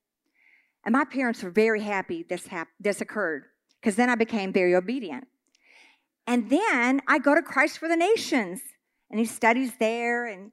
And 0.85 0.93
my 0.93 1.05
parents 1.05 1.43
were 1.43 1.51
very 1.51 1.83
happy 1.83 2.25
this, 2.29 2.49
hap- 2.49 2.69
this 2.81 3.01
occurred 3.01 3.45
because 3.81 3.95
then 3.95 4.11
I 4.11 4.17
became 4.17 4.53
very 4.53 4.75
obedient. 4.75 5.29
And 6.27 6.51
then 6.51 7.01
I 7.07 7.19
go 7.19 7.35
to 7.35 7.43
Christ 7.43 7.79
for 7.79 7.89
the 7.89 7.97
Nations 7.97 8.61
and 9.09 9.21
he 9.21 9.25
studies 9.25 9.73
there 9.79 10.27
and 10.27 10.51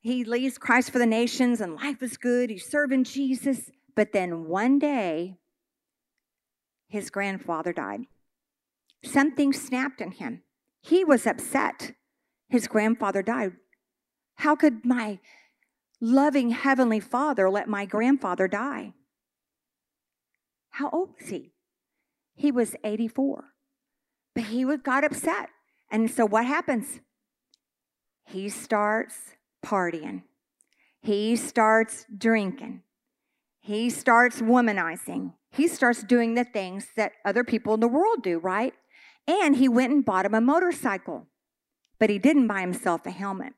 he 0.00 0.24
leads 0.24 0.58
Christ 0.58 0.90
for 0.90 0.98
the 0.98 1.06
Nations 1.06 1.60
and 1.60 1.74
life 1.74 2.02
is 2.02 2.16
good. 2.16 2.50
He's 2.50 2.70
serving 2.70 3.04
Jesus. 3.04 3.70
But 3.96 4.12
then 4.12 4.46
one 4.48 4.78
day, 4.78 5.38
his 6.88 7.10
grandfather 7.10 7.72
died. 7.72 8.02
Something 9.04 9.52
snapped 9.52 10.00
in 10.00 10.12
him. 10.12 10.42
He 10.82 11.04
was 11.04 11.26
upset. 11.26 11.92
His 12.48 12.68
grandfather 12.68 13.22
died. 13.22 13.52
How 14.40 14.56
could 14.56 14.86
my 14.86 15.18
loving 16.00 16.48
Heavenly 16.48 16.98
Father 16.98 17.50
let 17.50 17.68
my 17.68 17.84
grandfather 17.84 18.48
die? 18.48 18.94
How 20.70 20.88
old 20.88 21.10
was 21.20 21.28
he? 21.28 21.52
He 22.34 22.50
was 22.50 22.74
84. 22.82 23.44
But 24.34 24.44
he 24.44 24.64
got 24.78 25.04
upset. 25.04 25.50
And 25.90 26.10
so 26.10 26.24
what 26.24 26.46
happens? 26.46 27.00
He 28.24 28.48
starts 28.48 29.36
partying. 29.62 30.22
He 31.02 31.36
starts 31.36 32.06
drinking. 32.16 32.80
He 33.60 33.90
starts 33.90 34.40
womanizing. 34.40 35.34
He 35.50 35.68
starts 35.68 36.02
doing 36.02 36.34
the 36.34 36.44
things 36.44 36.88
that 36.96 37.12
other 37.26 37.44
people 37.44 37.74
in 37.74 37.80
the 37.80 37.88
world 37.88 38.22
do, 38.22 38.38
right? 38.38 38.72
And 39.28 39.56
he 39.56 39.68
went 39.68 39.92
and 39.92 40.02
bought 40.02 40.24
him 40.24 40.32
a 40.32 40.40
motorcycle, 40.40 41.26
but 41.98 42.08
he 42.08 42.18
didn't 42.18 42.46
buy 42.46 42.62
himself 42.62 43.04
a 43.04 43.10
helmet. 43.10 43.52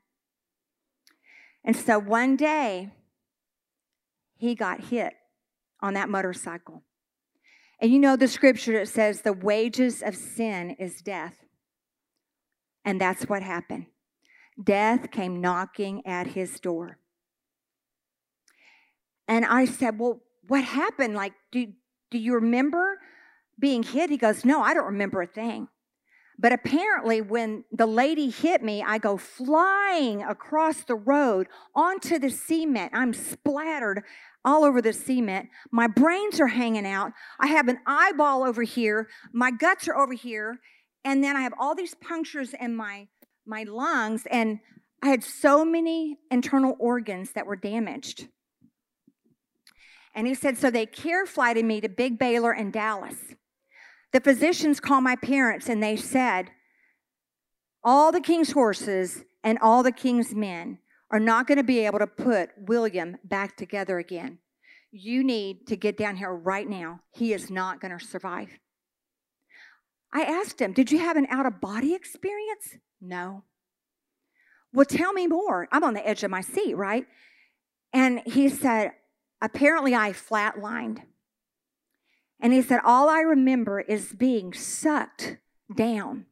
And 1.64 1.76
so 1.76 1.98
one 1.98 2.36
day, 2.36 2.90
he 4.36 4.54
got 4.54 4.84
hit 4.84 5.14
on 5.80 5.94
that 5.94 6.08
motorcycle. 6.08 6.82
And 7.80 7.92
you 7.92 7.98
know 7.98 8.16
the 8.16 8.28
scripture 8.28 8.72
that 8.72 8.88
says 8.88 9.22
the 9.22 9.32
wages 9.32 10.02
of 10.02 10.16
sin 10.16 10.76
is 10.78 11.00
death. 11.00 11.36
And 12.84 13.00
that's 13.00 13.28
what 13.28 13.42
happened. 13.42 13.86
Death 14.62 15.10
came 15.10 15.40
knocking 15.40 16.04
at 16.06 16.28
his 16.28 16.58
door. 16.60 16.98
And 19.28 19.44
I 19.44 19.64
said, 19.64 19.98
Well, 19.98 20.20
what 20.48 20.64
happened? 20.64 21.14
Like, 21.14 21.32
do, 21.50 21.72
do 22.10 22.18
you 22.18 22.34
remember 22.34 22.98
being 23.58 23.82
hit? 23.82 24.10
He 24.10 24.16
goes, 24.16 24.44
No, 24.44 24.60
I 24.60 24.74
don't 24.74 24.86
remember 24.86 25.22
a 25.22 25.26
thing. 25.26 25.68
But 26.38 26.52
apparently, 26.52 27.20
when 27.20 27.64
the 27.70 27.86
lady 27.86 28.30
hit 28.30 28.62
me, 28.62 28.82
I 28.82 28.98
go 28.98 29.16
flying 29.16 30.22
across 30.22 30.82
the 30.82 30.94
road 30.94 31.46
onto 31.74 32.18
the 32.18 32.30
cement. 32.30 32.92
I'm 32.94 33.12
splattered 33.12 34.02
all 34.44 34.64
over 34.64 34.82
the 34.82 34.92
cement. 34.92 35.48
My 35.70 35.86
brains 35.86 36.40
are 36.40 36.48
hanging 36.48 36.86
out. 36.86 37.12
I 37.38 37.48
have 37.48 37.68
an 37.68 37.78
eyeball 37.86 38.42
over 38.42 38.62
here. 38.62 39.08
My 39.32 39.50
guts 39.50 39.86
are 39.88 39.96
over 39.96 40.14
here. 40.14 40.58
And 41.04 41.22
then 41.22 41.36
I 41.36 41.42
have 41.42 41.54
all 41.58 41.74
these 41.74 41.94
punctures 41.94 42.54
in 42.58 42.74
my, 42.74 43.08
my 43.46 43.64
lungs. 43.64 44.26
And 44.30 44.60
I 45.02 45.08
had 45.08 45.22
so 45.24 45.64
many 45.64 46.18
internal 46.30 46.76
organs 46.78 47.32
that 47.32 47.46
were 47.46 47.56
damaged. 47.56 48.28
And 50.14 50.26
he 50.26 50.34
said, 50.34 50.58
so 50.58 50.70
they 50.70 50.86
care 50.86 51.26
flighted 51.26 51.64
me 51.64 51.80
to 51.80 51.88
Big 51.88 52.18
Baylor 52.18 52.52
in 52.52 52.70
Dallas. 52.70 53.16
The 54.12 54.20
physicians 54.20 54.80
called 54.80 55.04
my 55.04 55.16
parents 55.16 55.68
and 55.68 55.82
they 55.82 55.96
said, 55.96 56.50
all 57.84 58.12
the 58.12 58.20
king's 58.20 58.52
horses 58.52 59.24
and 59.42 59.58
all 59.60 59.82
the 59.82 59.92
king's 59.92 60.34
men 60.34 60.78
are 61.10 61.20
not 61.20 61.46
going 61.46 61.58
to 61.58 61.64
be 61.64 61.84
able 61.84 61.98
to 61.98 62.06
put 62.06 62.50
William 62.56 63.16
back 63.24 63.56
together 63.56 63.98
again. 63.98 64.38
You 64.92 65.24
need 65.24 65.66
to 65.66 65.76
get 65.76 65.96
down 65.96 66.16
here 66.16 66.32
right 66.32 66.68
now. 66.68 67.00
He 67.10 67.32
is 67.32 67.50
not 67.50 67.80
going 67.80 67.96
to 67.96 68.04
survive. 68.04 68.50
I 70.12 70.22
asked 70.22 70.60
him, 70.60 70.72
Did 70.72 70.92
you 70.92 70.98
have 70.98 71.16
an 71.16 71.26
out 71.30 71.46
of 71.46 71.60
body 71.60 71.94
experience? 71.94 72.76
No. 73.00 73.44
Well, 74.72 74.86
tell 74.86 75.12
me 75.12 75.26
more. 75.26 75.68
I'm 75.72 75.84
on 75.84 75.94
the 75.94 76.06
edge 76.06 76.22
of 76.22 76.30
my 76.30 76.40
seat, 76.40 76.76
right? 76.76 77.06
And 77.92 78.20
he 78.26 78.48
said, 78.48 78.92
Apparently, 79.40 79.94
I 79.94 80.12
flatlined. 80.12 81.02
And 82.42 82.52
he 82.52 82.60
said, 82.60 82.80
All 82.84 83.08
I 83.08 83.20
remember 83.20 83.80
is 83.80 84.12
being 84.12 84.52
sucked 84.52 85.36
down 85.74 86.26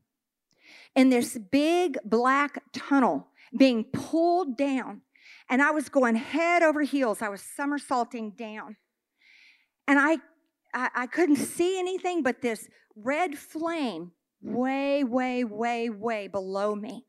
in 0.97 1.09
this 1.09 1.39
big 1.39 1.99
black 2.05 2.63
tunnel, 2.73 3.29
being 3.57 3.85
pulled 3.85 4.59
down. 4.59 5.03
And 5.49 5.63
I 5.63 5.71
was 5.71 5.89
going 5.89 6.17
head 6.17 6.65
over 6.65 6.83
heels. 6.83 7.23
I 7.23 7.29
was 7.29 7.43
somersaulting 7.43 8.33
down. 8.33 8.77
And 9.87 9.99
I, 10.01 10.19
I, 10.75 10.91
I 10.95 11.07
couldn't 11.07 11.37
see 11.37 11.79
anything 11.79 12.25
but 12.25 12.43
this 12.43 12.69
red 12.97 13.39
flame 13.39 14.11
way, 14.43 15.05
way, 15.05 15.45
way, 15.45 15.91
way 15.91 16.27
below 16.27 16.75
me. 16.75 17.07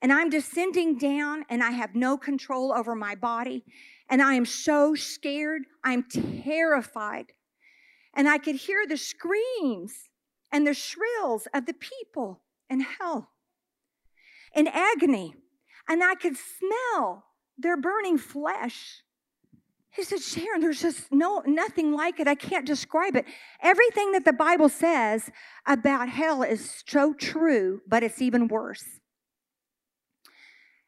And 0.00 0.12
I'm 0.12 0.30
descending 0.30 0.98
down, 0.98 1.44
and 1.48 1.62
I 1.62 1.70
have 1.70 1.94
no 1.94 2.16
control 2.16 2.72
over 2.72 2.94
my 2.94 3.14
body. 3.14 3.64
And 4.08 4.22
I 4.22 4.34
am 4.34 4.44
so 4.44 4.94
scared. 4.94 5.62
I'm 5.82 6.04
terrified. 6.04 7.32
And 8.16 8.28
I 8.28 8.38
could 8.38 8.56
hear 8.56 8.86
the 8.86 8.96
screams 8.96 10.08
and 10.50 10.66
the 10.66 10.74
shrills 10.74 11.46
of 11.54 11.66
the 11.66 11.74
people 11.74 12.40
in 12.68 12.80
hell 12.80 13.30
in 14.56 14.66
agony. 14.66 15.34
And 15.88 16.02
I 16.02 16.16
could 16.16 16.36
smell 16.36 17.24
their 17.58 17.76
burning 17.76 18.18
flesh. 18.18 19.02
He 19.90 20.02
said, 20.02 20.20
Sharon, 20.20 20.60
there's 20.60 20.82
just 20.82 21.12
no 21.12 21.42
nothing 21.46 21.92
like 21.92 22.18
it. 22.18 22.26
I 22.26 22.34
can't 22.34 22.66
describe 22.66 23.14
it. 23.14 23.24
Everything 23.62 24.12
that 24.12 24.24
the 24.24 24.32
Bible 24.32 24.68
says 24.68 25.30
about 25.66 26.08
hell 26.08 26.42
is 26.42 26.82
so 26.86 27.14
true, 27.14 27.82
but 27.86 28.02
it's 28.02 28.20
even 28.20 28.48
worse. 28.48 28.84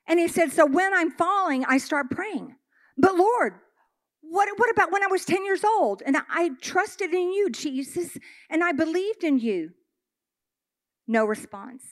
And 0.06 0.18
he 0.18 0.28
said, 0.28 0.52
So 0.52 0.66
when 0.66 0.92
I'm 0.92 1.12
falling, 1.12 1.64
I 1.64 1.78
start 1.78 2.10
praying. 2.10 2.56
But 2.96 3.14
Lord, 3.14 3.54
what, 4.30 4.48
what 4.56 4.70
about 4.70 4.92
when 4.92 5.02
I 5.02 5.08
was 5.08 5.24
10 5.24 5.44
years 5.44 5.64
old 5.64 6.02
and 6.04 6.16
I 6.28 6.50
trusted 6.60 7.12
in 7.12 7.32
you, 7.32 7.50
Jesus, 7.50 8.16
and 8.50 8.62
I 8.62 8.72
believed 8.72 9.24
in 9.24 9.38
you? 9.38 9.70
No 11.06 11.24
response. 11.24 11.82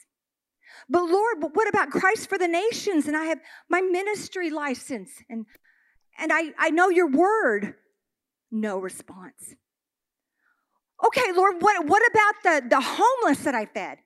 But 0.89 1.03
Lord, 1.03 1.37
but 1.41 1.55
what 1.55 1.67
about 1.67 1.89
Christ 1.89 2.29
for 2.29 2.37
the 2.37 2.47
nations? 2.47 3.07
And 3.07 3.17
I 3.17 3.25
have 3.25 3.39
my 3.69 3.81
ministry 3.81 4.49
license 4.49 5.11
and 5.29 5.45
and 6.17 6.31
I, 6.33 6.53
I 6.57 6.69
know 6.71 6.89
your 6.89 7.09
word. 7.09 7.75
No 8.51 8.79
response. 8.79 9.55
Okay, 11.05 11.31
Lord, 11.31 11.61
what, 11.61 11.85
what 11.85 12.01
about 12.09 12.43
the, 12.43 12.69
the 12.69 12.81
homeless 12.81 13.43
that 13.43 13.53
I 13.53 13.65
fed? 13.65 13.99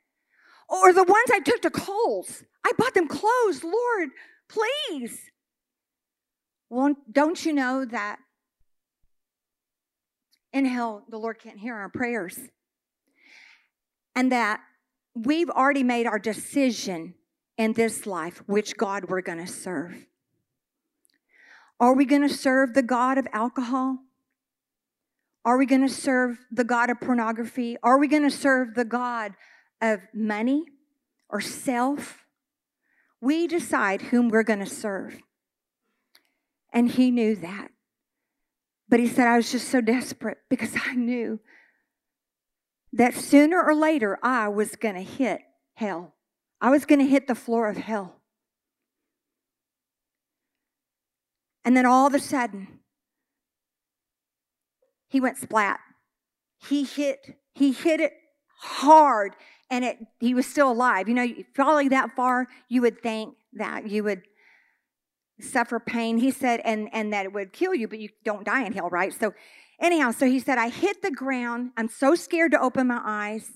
Or 0.68 0.92
the 0.92 1.04
ones 1.04 1.30
I 1.32 1.40
took 1.40 1.62
to 1.62 1.70
Kohl's? 1.70 2.44
I 2.66 2.72
bought 2.78 2.94
them 2.94 3.08
clothes. 3.08 3.64
Lord, 3.64 4.10
please. 4.50 5.31
Well, 6.72 6.96
don't 7.12 7.46
you 7.46 7.52
know 7.52 7.84
that 7.84 8.20
in 10.54 10.64
hell 10.64 11.04
the 11.10 11.18
Lord 11.18 11.38
can't 11.38 11.60
hear 11.60 11.76
our 11.76 11.90
prayers? 11.90 12.40
And 14.16 14.32
that 14.32 14.62
we've 15.14 15.50
already 15.50 15.84
made 15.84 16.08
our 16.08 16.18
decision 16.18 17.16
in 17.58 17.74
this 17.74 18.06
life 18.06 18.42
which 18.46 18.78
God 18.78 19.10
we're 19.10 19.20
going 19.20 19.46
to 19.46 19.52
serve. 19.52 20.08
Are 21.78 21.94
we 21.94 22.06
going 22.06 22.22
to 22.22 22.34
serve 22.34 22.74
the 22.74 22.84
God 22.84 23.18
of 23.18 23.28
alcohol? 23.34 23.98
Are 25.44 25.58
we 25.58 25.66
going 25.66 25.86
to 25.86 25.94
serve 25.94 26.38
the 26.52 26.64
God 26.64 26.90
of 26.90 27.02
pornography? 27.02 27.76
Are 27.84 28.00
we 28.00 28.08
going 28.08 28.24
to 28.24 28.32
serve 28.32 28.76
the 28.76 28.86
God 28.86 29.34
of 29.82 30.00
money 30.14 30.64
or 31.28 31.42
self? 31.42 32.24
We 33.20 33.46
decide 33.46 34.04
whom 34.04 34.30
we're 34.30 34.44
going 34.44 34.60
to 34.60 34.66
serve. 34.66 35.22
And 36.72 36.90
he 36.90 37.12
knew 37.12 37.36
that. 37.38 37.70
But 38.90 39.00
he 39.00 39.08
said, 39.08 39.28
I 39.28 39.38
was 39.38 39.52
just 39.52 39.70
so 39.70 39.82
desperate 39.82 40.40
because 40.50 40.74
I 40.86 40.96
knew 40.96 41.40
that 42.94 43.14
sooner 43.14 43.62
or 43.62 43.74
later 43.74 44.20
I 44.22 44.50
was 44.50 44.76
going 44.76 44.96
to 44.96 45.02
hit 45.02 45.42
hell. 45.76 46.14
I 46.60 46.70
was 46.70 46.86
going 46.86 47.00
to 47.00 47.06
hit 47.06 47.28
the 47.28 47.36
floor 47.36 47.70
of 47.70 47.78
hell. 47.78 48.16
And 51.64 51.78
then 51.78 51.86
all 51.86 52.08
of 52.08 52.14
a 52.14 52.20
sudden, 52.20 52.80
he 55.08 55.20
went 55.20 55.38
splat. 55.38 55.80
He 56.68 56.84
hit, 56.84 57.38
he 57.54 57.72
hit 57.72 58.00
it 58.00 58.14
hard 58.60 59.36
and 59.70 59.86
it 59.86 59.98
he 60.20 60.34
was 60.34 60.46
still 60.46 60.72
alive. 60.72 61.08
You 61.08 61.16
know, 61.16 61.28
falling 61.56 61.90
that 61.90 62.16
far, 62.16 62.48
you 62.68 62.82
would 62.82 63.02
think 63.02 63.36
that 63.54 63.90
you 63.90 64.04
would 64.04 64.22
suffer 65.44 65.80
pain. 65.80 66.18
He 66.18 66.32
said, 66.32 66.62
and, 66.64 66.90
and 66.94 67.12
that 67.14 67.26
it 67.26 67.34
would 67.34 67.54
kill 67.54 67.74
you, 67.74 67.88
but 67.88 68.00
you 68.00 68.10
don't 68.24 68.46
die 68.46 68.64
in 68.64 68.74
hell, 68.74 68.90
right? 68.90 69.14
So, 69.14 69.34
anyhow, 69.80 70.12
so 70.12 70.26
he 70.26 70.40
said, 70.40 70.58
I 70.58 70.70
hit 70.70 71.02
the 71.02 71.12
ground. 71.12 71.72
I'm 71.78 71.90
so 71.90 72.16
scared 72.16 72.52
to 72.52 72.62
open 72.62 72.88
my 72.88 73.02
eyes. 73.04 73.52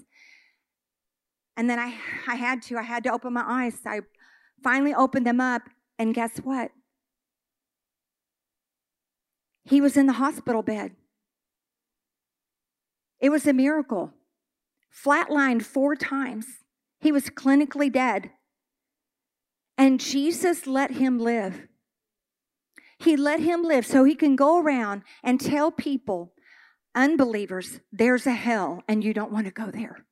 And 1.58 1.70
then 1.70 1.80
I, 1.80 1.96
I 2.28 2.36
had 2.36 2.62
to, 2.64 2.78
I 2.78 2.84
had 2.84 3.04
to 3.06 3.12
open 3.12 3.34
my 3.34 3.44
eyes. 3.46 3.80
I 3.86 4.02
finally 4.64 4.94
opened 4.94 5.26
them 5.26 5.40
up, 5.40 5.64
and 5.98 6.14
guess 6.14 6.38
what? 6.38 6.72
He 9.64 9.82
was 9.82 9.98
in 9.98 10.06
the 10.06 10.14
hospital 10.14 10.62
bed. 10.62 10.92
It 13.20 13.30
was 13.30 13.48
a 13.48 13.54
miracle. 13.54 14.12
Flatlined 14.94 15.64
four 15.64 15.96
times. 15.96 16.46
He 17.00 17.12
was 17.12 17.30
clinically 17.30 17.92
dead. 17.92 18.32
And 19.78 20.00
Jesus 20.00 20.68
let 20.68 20.92
him 20.92 21.20
live. 21.20 21.68
He 23.00 23.18
let 23.18 23.40
him 23.40 23.64
live 23.64 23.86
so 23.86 24.04
he 24.04 24.16
can 24.16 24.36
go 24.36 24.60
around 24.62 25.04
and 25.24 25.40
tell 25.40 25.72
people, 25.72 26.34
unbelievers, 26.94 27.80
there's 27.92 28.26
a 28.26 28.34
hell 28.34 28.84
and 28.88 29.04
you 29.04 29.14
don't 29.14 29.32
want 29.32 29.46
to 29.46 29.52
go 29.52 29.70
there. 29.70 30.06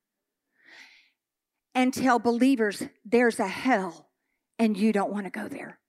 And 1.74 1.94
tell 1.94 2.20
believers, 2.20 2.84
there's 3.04 3.40
a 3.40 3.48
hell 3.48 4.10
and 4.60 4.78
you 4.78 4.92
don't 4.92 5.12
want 5.12 5.26
to 5.26 5.32
go 5.32 5.48
there. 5.48 5.80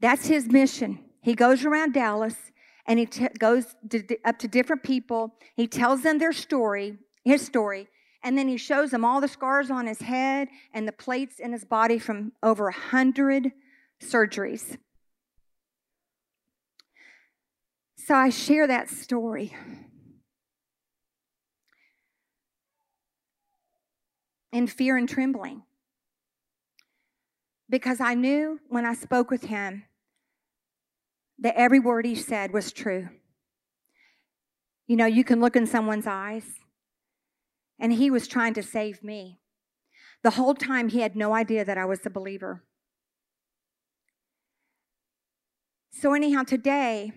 That's 0.00 0.26
his 0.26 0.46
mission. 0.46 1.00
He 1.22 1.34
goes 1.34 1.64
around 1.64 1.92
Dallas 1.92 2.36
and 2.86 2.98
he 2.98 3.06
t- 3.06 3.28
goes 3.38 3.76
to, 3.90 4.02
up 4.24 4.38
to 4.38 4.48
different 4.48 4.82
people. 4.82 5.34
He 5.56 5.66
tells 5.66 6.02
them 6.02 6.18
their 6.18 6.32
story, 6.32 6.98
his 7.24 7.44
story, 7.44 7.88
and 8.22 8.36
then 8.36 8.48
he 8.48 8.56
shows 8.56 8.90
them 8.90 9.04
all 9.04 9.20
the 9.20 9.28
scars 9.28 9.70
on 9.70 9.86
his 9.86 10.00
head 10.02 10.48
and 10.74 10.86
the 10.86 10.92
plates 10.92 11.38
in 11.38 11.52
his 11.52 11.64
body 11.64 11.98
from 11.98 12.32
over 12.42 12.68
a 12.68 12.72
hundred 12.72 13.52
surgeries. 14.00 14.76
So 17.96 18.14
I 18.14 18.30
share 18.30 18.66
that 18.66 18.88
story. 18.88 19.54
In 24.50 24.66
fear 24.66 24.96
and 24.96 25.08
trembling. 25.08 25.62
Because 27.68 28.00
I 28.00 28.14
knew 28.14 28.60
when 28.68 28.86
I 28.86 28.94
spoke 28.94 29.30
with 29.30 29.44
him 29.44 29.84
that 31.38 31.54
every 31.54 31.78
word 31.78 32.06
he 32.06 32.14
said 32.14 32.52
was 32.52 32.72
true. 32.72 33.10
You 34.86 34.96
know, 34.96 35.06
you 35.06 35.22
can 35.22 35.38
look 35.38 35.54
in 35.54 35.66
someone's 35.66 36.06
eyes, 36.06 36.44
and 37.78 37.92
he 37.92 38.10
was 38.10 38.26
trying 38.26 38.54
to 38.54 38.62
save 38.62 39.02
me. 39.02 39.38
The 40.22 40.30
whole 40.30 40.54
time, 40.54 40.88
he 40.88 41.00
had 41.00 41.14
no 41.14 41.32
idea 41.32 41.64
that 41.64 41.78
I 41.78 41.84
was 41.84 42.04
a 42.04 42.10
believer. 42.10 42.64
So, 45.92 46.12
anyhow, 46.12 46.42
today, 46.42 47.12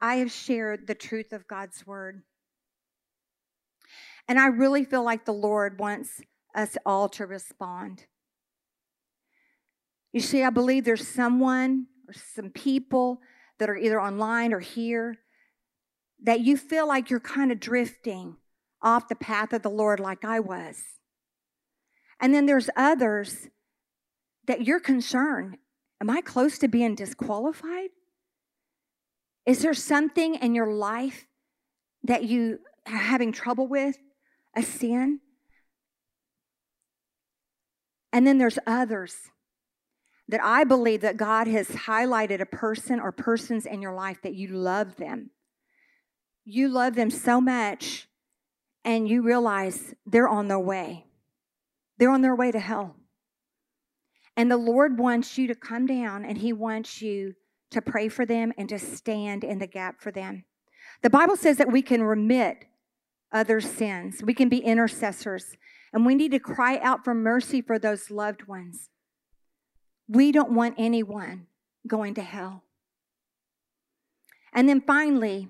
I 0.00 0.16
have 0.16 0.32
shared 0.32 0.86
the 0.86 0.94
truth 0.94 1.32
of 1.32 1.48
God's 1.48 1.86
word. 1.86 2.22
And 4.28 4.38
I 4.38 4.46
really 4.46 4.84
feel 4.84 5.04
like 5.04 5.24
the 5.24 5.32
Lord 5.32 5.78
wants 5.78 6.20
us 6.54 6.76
all 6.84 7.08
to 7.10 7.26
respond. 7.26 8.04
You 10.12 10.20
see, 10.20 10.42
I 10.42 10.50
believe 10.50 10.84
there's 10.84 11.06
someone 11.06 11.86
or 12.08 12.14
some 12.14 12.50
people 12.50 13.20
that 13.58 13.70
are 13.70 13.76
either 13.76 14.00
online 14.00 14.52
or 14.52 14.60
here 14.60 15.18
that 16.22 16.40
you 16.40 16.56
feel 16.56 16.88
like 16.88 17.10
you're 17.10 17.20
kind 17.20 17.52
of 17.52 17.60
drifting 17.60 18.36
off 18.86 19.08
the 19.08 19.16
path 19.16 19.52
of 19.52 19.62
the 19.62 19.68
Lord 19.68 19.98
like 19.98 20.24
I 20.24 20.38
was. 20.38 20.80
And 22.20 22.32
then 22.32 22.46
there's 22.46 22.70
others 22.76 23.48
that 24.46 24.64
you're 24.64 24.80
concerned. 24.80 25.58
Am 26.00 26.08
I 26.08 26.20
close 26.20 26.56
to 26.58 26.68
being 26.68 26.94
disqualified? 26.94 27.90
Is 29.44 29.58
there 29.60 29.74
something 29.74 30.36
in 30.36 30.54
your 30.54 30.72
life 30.72 31.26
that 32.04 32.24
you 32.24 32.60
are 32.86 32.96
having 32.96 33.32
trouble 33.32 33.66
with? 33.66 33.96
A 34.54 34.62
sin? 34.62 35.20
And 38.12 38.24
then 38.24 38.38
there's 38.38 38.58
others 38.66 39.16
that 40.28 40.40
I 40.42 40.62
believe 40.64 41.00
that 41.00 41.16
God 41.16 41.48
has 41.48 41.68
highlighted 41.68 42.40
a 42.40 42.46
person 42.46 43.00
or 43.00 43.10
persons 43.10 43.66
in 43.66 43.82
your 43.82 43.94
life 43.94 44.22
that 44.22 44.34
you 44.34 44.48
love 44.48 44.96
them. 44.96 45.30
You 46.44 46.68
love 46.68 46.94
them 46.94 47.10
so 47.10 47.40
much, 47.40 48.05
and 48.86 49.08
you 49.08 49.20
realize 49.20 49.94
they're 50.06 50.28
on 50.28 50.46
their 50.46 50.60
way. 50.60 51.04
They're 51.98 52.10
on 52.10 52.22
their 52.22 52.36
way 52.36 52.52
to 52.52 52.60
hell. 52.60 52.94
And 54.36 54.50
the 54.50 54.56
Lord 54.56 54.98
wants 54.98 55.36
you 55.36 55.48
to 55.48 55.54
come 55.54 55.86
down 55.86 56.24
and 56.24 56.38
He 56.38 56.52
wants 56.52 57.02
you 57.02 57.34
to 57.72 57.82
pray 57.82 58.08
for 58.08 58.24
them 58.24 58.52
and 58.56 58.68
to 58.68 58.78
stand 58.78 59.42
in 59.42 59.58
the 59.58 59.66
gap 59.66 60.00
for 60.00 60.12
them. 60.12 60.44
The 61.02 61.10
Bible 61.10 61.36
says 61.36 61.56
that 61.56 61.72
we 61.72 61.82
can 61.82 62.02
remit 62.02 62.66
other 63.32 63.60
sins, 63.60 64.22
we 64.22 64.34
can 64.34 64.48
be 64.48 64.58
intercessors, 64.58 65.56
and 65.92 66.06
we 66.06 66.14
need 66.14 66.30
to 66.30 66.38
cry 66.38 66.78
out 66.78 67.04
for 67.04 67.12
mercy 67.12 67.60
for 67.60 67.78
those 67.78 68.10
loved 68.10 68.46
ones. 68.46 68.88
We 70.08 70.30
don't 70.30 70.52
want 70.52 70.76
anyone 70.78 71.48
going 71.88 72.14
to 72.14 72.22
hell. 72.22 72.62
And 74.52 74.68
then 74.68 74.80
finally, 74.80 75.48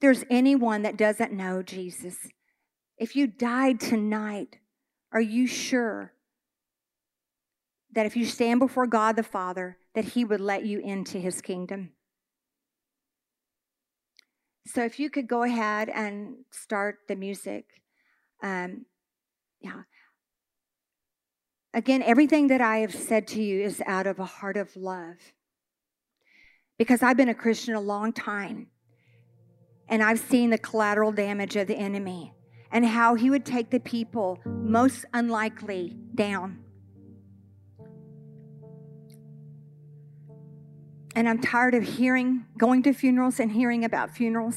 there's 0.00 0.24
anyone 0.30 0.82
that 0.82 0.96
doesn't 0.96 1.32
know 1.32 1.62
Jesus. 1.62 2.16
If 2.96 3.16
you 3.16 3.26
died 3.26 3.80
tonight, 3.80 4.56
are 5.12 5.20
you 5.20 5.46
sure 5.46 6.12
that 7.92 8.06
if 8.06 8.16
you 8.16 8.24
stand 8.24 8.60
before 8.60 8.86
God 8.86 9.16
the 9.16 9.22
Father, 9.22 9.78
that 9.94 10.04
He 10.04 10.24
would 10.24 10.40
let 10.40 10.64
you 10.64 10.80
into 10.80 11.18
His 11.18 11.40
kingdom? 11.40 11.90
So 14.66 14.84
if 14.84 15.00
you 15.00 15.10
could 15.10 15.26
go 15.26 15.42
ahead 15.42 15.88
and 15.88 16.36
start 16.50 16.98
the 17.08 17.16
music. 17.16 17.64
Um, 18.42 18.86
yeah. 19.60 19.82
Again, 21.74 22.02
everything 22.02 22.48
that 22.48 22.60
I 22.60 22.78
have 22.78 22.94
said 22.94 23.26
to 23.28 23.42
you 23.42 23.62
is 23.62 23.82
out 23.86 24.06
of 24.06 24.18
a 24.18 24.24
heart 24.24 24.56
of 24.56 24.76
love. 24.76 25.16
Because 26.78 27.02
I've 27.02 27.16
been 27.16 27.28
a 27.28 27.34
Christian 27.34 27.74
a 27.74 27.80
long 27.80 28.12
time, 28.12 28.68
and 29.90 30.02
I've 30.02 30.20
seen 30.20 30.50
the 30.50 30.58
collateral 30.58 31.10
damage 31.10 31.56
of 31.56 31.66
the 31.66 31.74
enemy 31.74 32.32
and 32.70 32.86
how 32.86 33.16
he 33.16 33.28
would 33.28 33.44
take 33.44 33.70
the 33.70 33.80
people 33.80 34.38
most 34.46 35.04
unlikely 35.12 35.96
down. 36.14 36.60
And 41.16 41.28
I'm 41.28 41.40
tired 41.40 41.74
of 41.74 41.82
hearing, 41.82 42.46
going 42.56 42.84
to 42.84 42.92
funerals 42.92 43.40
and 43.40 43.50
hearing 43.50 43.84
about 43.84 44.12
funerals 44.12 44.56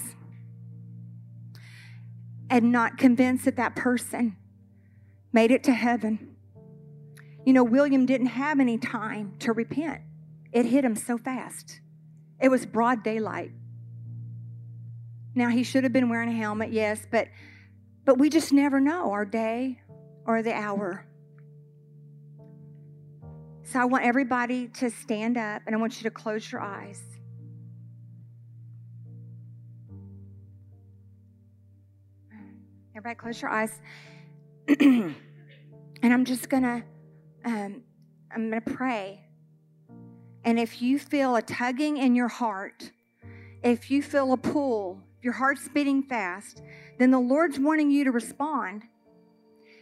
and 2.48 2.72
not 2.72 3.00
convinced 3.00 3.46
that 3.46 3.56
that 3.56 3.76
person 3.76 4.38
made 5.34 5.50
it 5.50 5.64
to 5.64 5.74
heaven. 5.74 6.36
You 7.44 7.54
know, 7.54 7.64
William 7.64 8.06
didn't 8.06 8.28
have 8.28 8.60
any 8.60 8.78
time 8.78 9.34
to 9.40 9.52
repent, 9.52 10.02
it 10.52 10.68
hit 10.68 10.86
him 10.86 10.96
so 10.96 11.18
fast. 11.18 11.80
It 12.40 12.50
was 12.50 12.68
broad 12.68 13.04
daylight. 13.04 13.52
Now, 15.36 15.50
he 15.50 15.64
should 15.64 15.84
have 15.84 15.94
been 15.94 16.10
wearing 16.10 16.30
a 16.30 16.34
helmet, 16.34 16.72
yes, 16.72 17.08
but, 17.10 17.28
but 18.06 18.18
we 18.18 18.30
just 18.30 18.54
never 18.54 18.80
know 18.80 19.12
our 19.12 19.26
day 19.26 19.80
or 20.26 20.44
the 20.44 20.54
hour. 20.54 21.06
So 23.64 23.80
I 23.80 23.86
want 23.86 24.06
everybody 24.06 24.68
to 24.68 24.90
stand 24.90 25.38
up 25.38 25.64
and 25.66 25.76
I 25.76 25.80
want 25.80 25.98
you 25.98 26.04
to 26.04 26.12
close 26.12 26.52
your 26.52 26.62
eyes. 26.62 27.02
Everybody, 32.96 33.16
close 33.16 33.42
your 33.42 33.50
eyes. 33.50 33.82
and 34.80 35.16
I'm 36.04 36.26
just 36.26 36.48
to 36.64 36.84
um, 37.46 37.82
I'm 38.34 38.52
to 38.52 38.62
pray. 38.62 39.26
And 40.46 40.60
if 40.60 40.82
you 40.82 41.00
feel 41.00 41.36
a 41.36 41.42
tugging 41.42 41.98
in 41.98 42.16
your 42.16 42.28
heart, 42.28 42.92
if 43.64 43.90
you 43.90 44.04
feel 44.04 44.34
a 44.34 44.38
pull, 44.38 45.02
your 45.24 45.34
heart's 45.34 45.68
beating 45.68 46.04
fast, 46.04 46.62
then 47.00 47.12
the 47.12 47.20
Lord's 47.20 47.60
wanting 47.60 47.90
you 47.92 48.04
to 48.04 48.12
respond. 48.12 48.84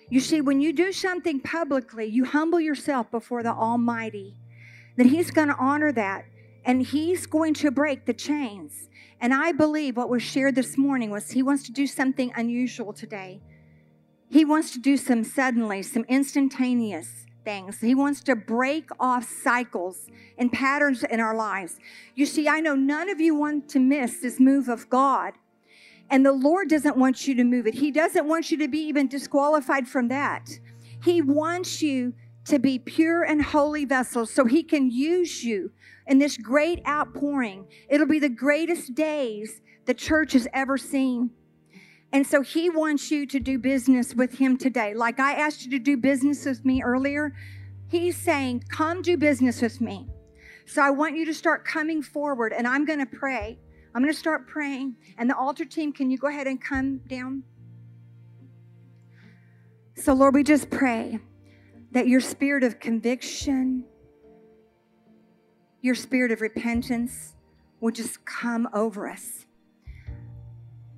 You 0.09 0.19
see, 0.19 0.41
when 0.41 0.61
you 0.61 0.73
do 0.73 0.91
something 0.91 1.39
publicly, 1.39 2.05
you 2.05 2.25
humble 2.25 2.59
yourself 2.59 3.09
before 3.11 3.43
the 3.43 3.51
Almighty, 3.51 4.35
then 4.97 5.07
He's 5.07 5.31
going 5.31 5.47
to 5.47 5.55
honor 5.55 5.91
that 5.93 6.25
and 6.65 6.83
He's 6.83 7.25
going 7.25 7.53
to 7.55 7.71
break 7.71 8.05
the 8.05 8.13
chains. 8.13 8.89
And 9.19 9.33
I 9.33 9.51
believe 9.51 9.97
what 9.97 10.09
was 10.09 10.21
shared 10.21 10.55
this 10.55 10.77
morning 10.77 11.11
was 11.11 11.31
He 11.31 11.43
wants 11.43 11.63
to 11.63 11.71
do 11.71 11.87
something 11.87 12.31
unusual 12.35 12.93
today. 12.93 13.41
He 14.29 14.45
wants 14.45 14.71
to 14.71 14.79
do 14.79 14.97
some 14.97 15.23
suddenly, 15.23 15.81
some 15.81 16.05
instantaneous 16.07 17.25
things. 17.43 17.79
He 17.79 17.95
wants 17.95 18.21
to 18.23 18.35
break 18.35 18.89
off 18.99 19.27
cycles 19.29 20.07
and 20.37 20.51
patterns 20.51 21.03
in 21.03 21.19
our 21.19 21.35
lives. 21.35 21.77
You 22.15 22.25
see, 22.25 22.47
I 22.47 22.59
know 22.59 22.75
none 22.75 23.09
of 23.09 23.19
you 23.19 23.35
want 23.35 23.69
to 23.69 23.79
miss 23.79 24.19
this 24.19 24.39
move 24.39 24.69
of 24.69 24.89
God. 24.89 25.33
And 26.09 26.25
the 26.25 26.33
Lord 26.33 26.69
doesn't 26.69 26.97
want 26.97 27.27
you 27.27 27.35
to 27.35 27.43
move 27.43 27.67
it. 27.67 27.75
He 27.75 27.89
doesn't 27.89 28.27
want 28.27 28.51
you 28.51 28.57
to 28.57 28.67
be 28.67 28.79
even 28.79 29.07
disqualified 29.07 29.87
from 29.87 30.09
that. 30.09 30.49
He 31.03 31.21
wants 31.21 31.81
you 31.81 32.13
to 32.45 32.59
be 32.59 32.79
pure 32.79 33.23
and 33.23 33.41
holy 33.41 33.85
vessels 33.85 34.33
so 34.33 34.45
He 34.45 34.63
can 34.63 34.91
use 34.91 35.43
you 35.43 35.71
in 36.07 36.19
this 36.19 36.37
great 36.37 36.85
outpouring. 36.87 37.67
It'll 37.89 38.07
be 38.07 38.19
the 38.19 38.29
greatest 38.29 38.93
days 38.93 39.61
the 39.85 39.93
church 39.93 40.33
has 40.33 40.47
ever 40.53 40.77
seen. 40.77 41.31
And 42.13 42.27
so 42.27 42.41
he 42.41 42.69
wants 42.69 43.09
you 43.09 43.25
to 43.27 43.39
do 43.39 43.57
business 43.57 44.13
with 44.13 44.37
him 44.37 44.57
today. 44.57 44.93
Like 44.93 45.19
I 45.19 45.33
asked 45.33 45.63
you 45.63 45.71
to 45.71 45.79
do 45.79 45.95
business 45.95 46.45
with 46.45 46.65
me 46.65 46.83
earlier, 46.83 47.33
he's 47.87 48.17
saying, 48.17 48.65
Come 48.69 49.01
do 49.01 49.17
business 49.17 49.61
with 49.61 49.79
me. 49.79 50.07
So 50.65 50.81
I 50.81 50.89
want 50.89 51.15
you 51.15 51.25
to 51.25 51.33
start 51.33 51.65
coming 51.65 52.01
forward, 52.01 52.53
and 52.53 52.67
I'm 52.67 52.85
going 52.85 52.99
to 52.99 53.05
pray. 53.05 53.59
I'm 53.93 54.01
going 54.01 54.13
to 54.13 54.19
start 54.19 54.47
praying. 54.47 54.95
And 55.17 55.29
the 55.29 55.35
altar 55.35 55.65
team, 55.65 55.91
can 55.91 56.09
you 56.09 56.17
go 56.17 56.27
ahead 56.27 56.47
and 56.47 56.61
come 56.61 56.99
down? 57.07 57.43
So, 59.95 60.13
Lord, 60.13 60.33
we 60.33 60.43
just 60.43 60.69
pray 60.69 61.19
that 61.91 62.07
your 62.07 62.21
spirit 62.21 62.63
of 62.63 62.79
conviction, 62.79 63.83
your 65.81 65.95
spirit 65.95 66.31
of 66.31 66.41
repentance 66.41 67.35
would 67.81 67.95
just 67.95 68.23
come 68.25 68.69
over 68.73 69.09
us. 69.09 69.45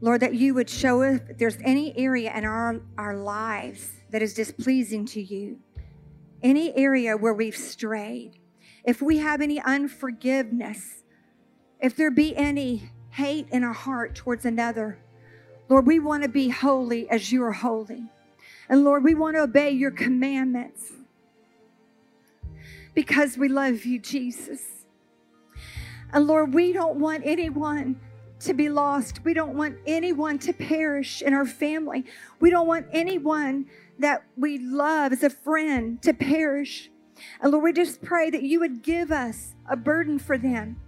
Lord, 0.04 0.20
that 0.20 0.34
you 0.34 0.54
would 0.56 0.70
show 0.70 1.02
us 1.02 1.22
if 1.30 1.38
there's 1.38 1.58
any 1.64 1.98
area 1.98 2.30
in 2.36 2.44
our, 2.44 2.82
our 2.98 3.16
lives 3.16 3.90
that 4.10 4.22
is 4.22 4.34
displeasing 4.34 5.06
to 5.06 5.22
you, 5.22 5.60
any 6.42 6.76
area 6.76 7.16
where 7.16 7.34
we've 7.34 7.56
strayed, 7.56 8.38
if 8.84 9.02
we 9.02 9.20
have 9.20 9.40
any 9.40 9.62
unforgiveness, 9.62 11.04
if 11.80 11.96
there 11.96 12.12
be 12.12 12.36
any 12.36 12.90
hate 13.12 13.48
in 13.50 13.64
our 13.64 13.72
heart 13.72 14.14
towards 14.14 14.44
another, 14.44 15.00
Lord, 15.70 15.88
we 15.88 16.00
want 16.00 16.24
to 16.24 16.30
be 16.30 16.50
holy 16.50 17.10
as 17.10 17.32
you 17.32 17.42
are 17.42 17.54
holy. 17.54 18.04
And 18.68 18.84
Lord, 18.84 19.06
we 19.06 19.16
want 19.16 19.38
to 19.38 19.44
obey 19.44 19.72
your 19.72 19.92
commandments 19.92 20.92
because 22.94 23.38
we 23.38 23.48
love 23.48 23.86
you, 23.86 24.00
Jesus. 24.00 24.84
And 26.12 26.28
Lord, 26.28 26.54
we 26.54 26.74
don't 26.74 26.98
want 26.98 27.24
anyone 27.26 28.02
to 28.46 28.54
be 28.54 28.70
lost. 28.70 29.24
We 29.24 29.34
don't 29.34 29.56
want 29.56 29.78
anyone 29.86 30.40
to 30.40 30.54
perish 30.54 31.22
in 31.22 31.34
our 31.34 31.46
family. 31.46 32.06
We 32.40 32.50
don't 32.50 32.68
want 32.68 32.88
anyone 32.92 33.66
that 34.00 34.24
we 34.38 34.58
love 34.60 35.12
as 35.12 35.24
a 35.24 35.30
friend 35.30 36.02
to 36.02 36.14
perish. 36.14 36.90
And 37.42 37.52
Lord, 37.52 37.64
we 37.64 37.74
just 37.74 38.02
pray 38.02 38.30
that 38.30 38.44
you 38.44 38.60
would 38.60 38.82
give 38.82 39.12
us 39.12 39.56
a 39.70 39.76
burden 39.76 40.20
for 40.20 40.38
them 40.38 40.80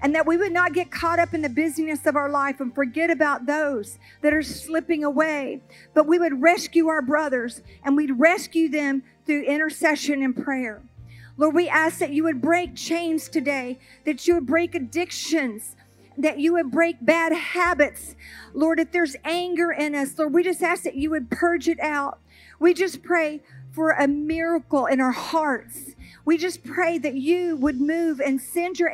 and 0.00 0.14
that 0.14 0.26
we 0.26 0.36
would 0.36 0.52
not 0.52 0.72
get 0.72 0.90
caught 0.90 1.18
up 1.18 1.34
in 1.34 1.42
the 1.42 1.48
busyness 1.48 2.06
of 2.06 2.16
our 2.16 2.28
life 2.28 2.60
and 2.60 2.74
forget 2.74 3.10
about 3.10 3.46
those 3.46 3.98
that 4.22 4.32
are 4.32 4.42
slipping 4.42 5.04
away, 5.04 5.60
but 5.94 6.06
we 6.06 6.18
would 6.18 6.40
rescue 6.40 6.88
our 6.88 7.02
brothers 7.02 7.62
and 7.84 7.96
we'd 7.96 8.18
rescue 8.18 8.68
them 8.68 9.02
through 9.26 9.42
intercession 9.42 10.22
and 10.22 10.36
prayer. 10.36 10.82
Lord, 11.36 11.54
we 11.54 11.68
ask 11.68 11.98
that 11.98 12.10
you 12.10 12.24
would 12.24 12.40
break 12.40 12.74
chains 12.74 13.28
today, 13.28 13.78
that 14.04 14.26
you 14.26 14.34
would 14.34 14.46
break 14.46 14.74
addictions, 14.74 15.76
that 16.18 16.38
you 16.38 16.52
would 16.54 16.70
break 16.70 16.96
bad 17.00 17.32
habits. 17.32 18.16
Lord, 18.52 18.80
if 18.80 18.92
there's 18.92 19.16
anger 19.24 19.70
in 19.70 19.94
us, 19.94 20.18
Lord, 20.18 20.34
we 20.34 20.42
just 20.42 20.62
ask 20.62 20.82
that 20.82 20.96
you 20.96 21.10
would 21.10 21.30
purge 21.30 21.68
it 21.68 21.80
out. 21.80 22.18
We 22.58 22.74
just 22.74 23.02
pray 23.02 23.40
for 23.70 23.92
a 23.92 24.08
miracle 24.08 24.86
in 24.86 25.00
our 25.00 25.12
hearts. 25.12 25.94
We 26.24 26.36
just 26.36 26.64
pray 26.64 26.98
that 26.98 27.14
you 27.14 27.56
would 27.56 27.80
move 27.80 28.20
and 28.20 28.40
send 28.40 28.78
your 28.78 28.92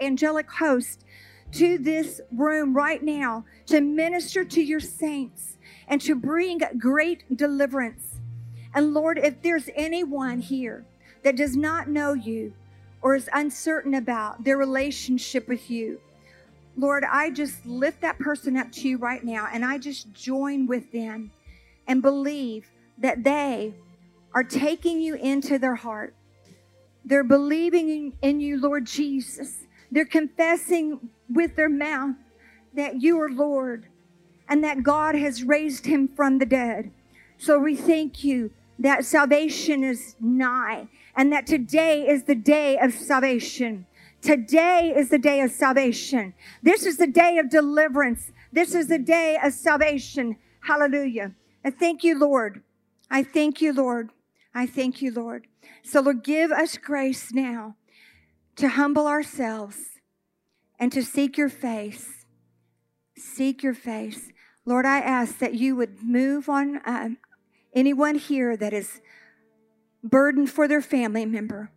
angelic 0.00 0.50
host 0.50 1.04
to 1.52 1.78
this 1.78 2.20
room 2.32 2.74
right 2.74 3.02
now 3.02 3.44
to 3.66 3.80
minister 3.80 4.44
to 4.44 4.60
your 4.60 4.80
saints 4.80 5.56
and 5.86 6.00
to 6.00 6.16
bring 6.16 6.60
great 6.76 7.22
deliverance. 7.34 8.16
And 8.74 8.92
Lord, 8.92 9.18
if 9.18 9.40
there's 9.40 9.70
anyone 9.76 10.40
here 10.40 10.84
that 11.22 11.36
does 11.36 11.56
not 11.56 11.88
know 11.88 12.12
you 12.12 12.52
or 13.00 13.14
is 13.14 13.30
uncertain 13.32 13.94
about 13.94 14.42
their 14.42 14.56
relationship 14.56 15.46
with 15.46 15.70
you, 15.70 16.00
Lord, 16.76 17.04
I 17.10 17.30
just 17.30 17.64
lift 17.64 18.02
that 18.02 18.18
person 18.18 18.56
up 18.56 18.70
to 18.72 18.88
you 18.88 18.98
right 18.98 19.24
now 19.24 19.48
and 19.52 19.64
I 19.64 19.78
just 19.78 20.12
join 20.12 20.66
with 20.66 20.92
them 20.92 21.30
and 21.86 22.02
believe 22.02 22.68
that 22.98 23.24
they 23.24 23.74
are 24.34 24.44
taking 24.44 25.00
you 25.00 25.14
into 25.14 25.58
their 25.58 25.74
heart. 25.74 26.14
They're 27.04 27.24
believing 27.24 28.12
in 28.20 28.40
you, 28.40 28.60
Lord 28.60 28.84
Jesus. 28.86 29.64
They're 29.90 30.04
confessing 30.04 31.08
with 31.30 31.56
their 31.56 31.68
mouth 31.68 32.16
that 32.74 33.00
you 33.00 33.18
are 33.20 33.30
Lord 33.30 33.86
and 34.48 34.62
that 34.62 34.82
God 34.82 35.14
has 35.14 35.42
raised 35.42 35.86
him 35.86 36.08
from 36.08 36.38
the 36.38 36.46
dead. 36.46 36.90
So 37.38 37.58
we 37.58 37.74
thank 37.74 38.22
you 38.22 38.50
that 38.78 39.04
salvation 39.04 39.82
is 39.82 40.14
nigh 40.20 40.88
and 41.16 41.32
that 41.32 41.46
today 41.46 42.06
is 42.06 42.24
the 42.24 42.34
day 42.34 42.76
of 42.78 42.92
salvation. 42.92 43.86
Today 44.22 44.92
is 44.96 45.08
the 45.10 45.18
day 45.18 45.40
of 45.40 45.50
salvation. 45.50 46.34
This 46.62 46.84
is 46.84 46.96
the 46.96 47.06
day 47.06 47.38
of 47.38 47.50
deliverance. 47.50 48.32
This 48.52 48.74
is 48.74 48.88
the 48.88 48.98
day 48.98 49.38
of 49.42 49.52
salvation. 49.52 50.36
Hallelujah. 50.60 51.32
And 51.62 51.78
thank 51.78 52.02
you, 52.02 52.18
Lord. 52.18 52.62
I 53.10 53.22
thank 53.22 53.62
you, 53.62 53.72
Lord. 53.72 54.10
I 54.54 54.66
thank 54.66 55.02
you, 55.02 55.12
Lord. 55.12 55.46
So, 55.82 56.00
Lord, 56.00 56.24
give 56.24 56.50
us 56.50 56.76
grace 56.76 57.32
now 57.32 57.76
to 58.56 58.68
humble 58.68 59.06
ourselves 59.06 59.76
and 60.78 60.90
to 60.92 61.02
seek 61.02 61.36
your 61.36 61.48
face. 61.48 62.24
Seek 63.16 63.62
your 63.62 63.74
face. 63.74 64.30
Lord, 64.64 64.84
I 64.86 64.98
ask 64.98 65.38
that 65.38 65.54
you 65.54 65.76
would 65.76 66.02
move 66.02 66.48
on 66.48 66.78
uh, 66.78 67.10
anyone 67.74 68.16
here 68.16 68.56
that 68.56 68.72
is 68.72 69.00
burdened 70.02 70.50
for 70.50 70.66
their 70.66 70.82
family 70.82 71.24
member, 71.24 71.70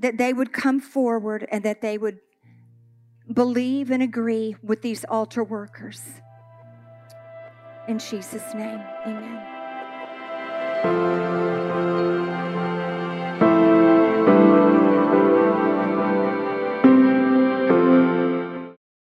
that 0.00 0.18
they 0.18 0.32
would 0.32 0.52
come 0.52 0.80
forward 0.80 1.46
and 1.52 1.62
that 1.64 1.80
they 1.82 1.96
would 1.98 2.18
believe 3.32 3.90
and 3.90 4.02
agree 4.02 4.56
with 4.62 4.82
these 4.82 5.04
altar 5.04 5.44
workers. 5.44 6.02
In 7.86 7.98
Jesus' 7.98 8.54
name, 8.54 8.80
amen. 9.06 9.60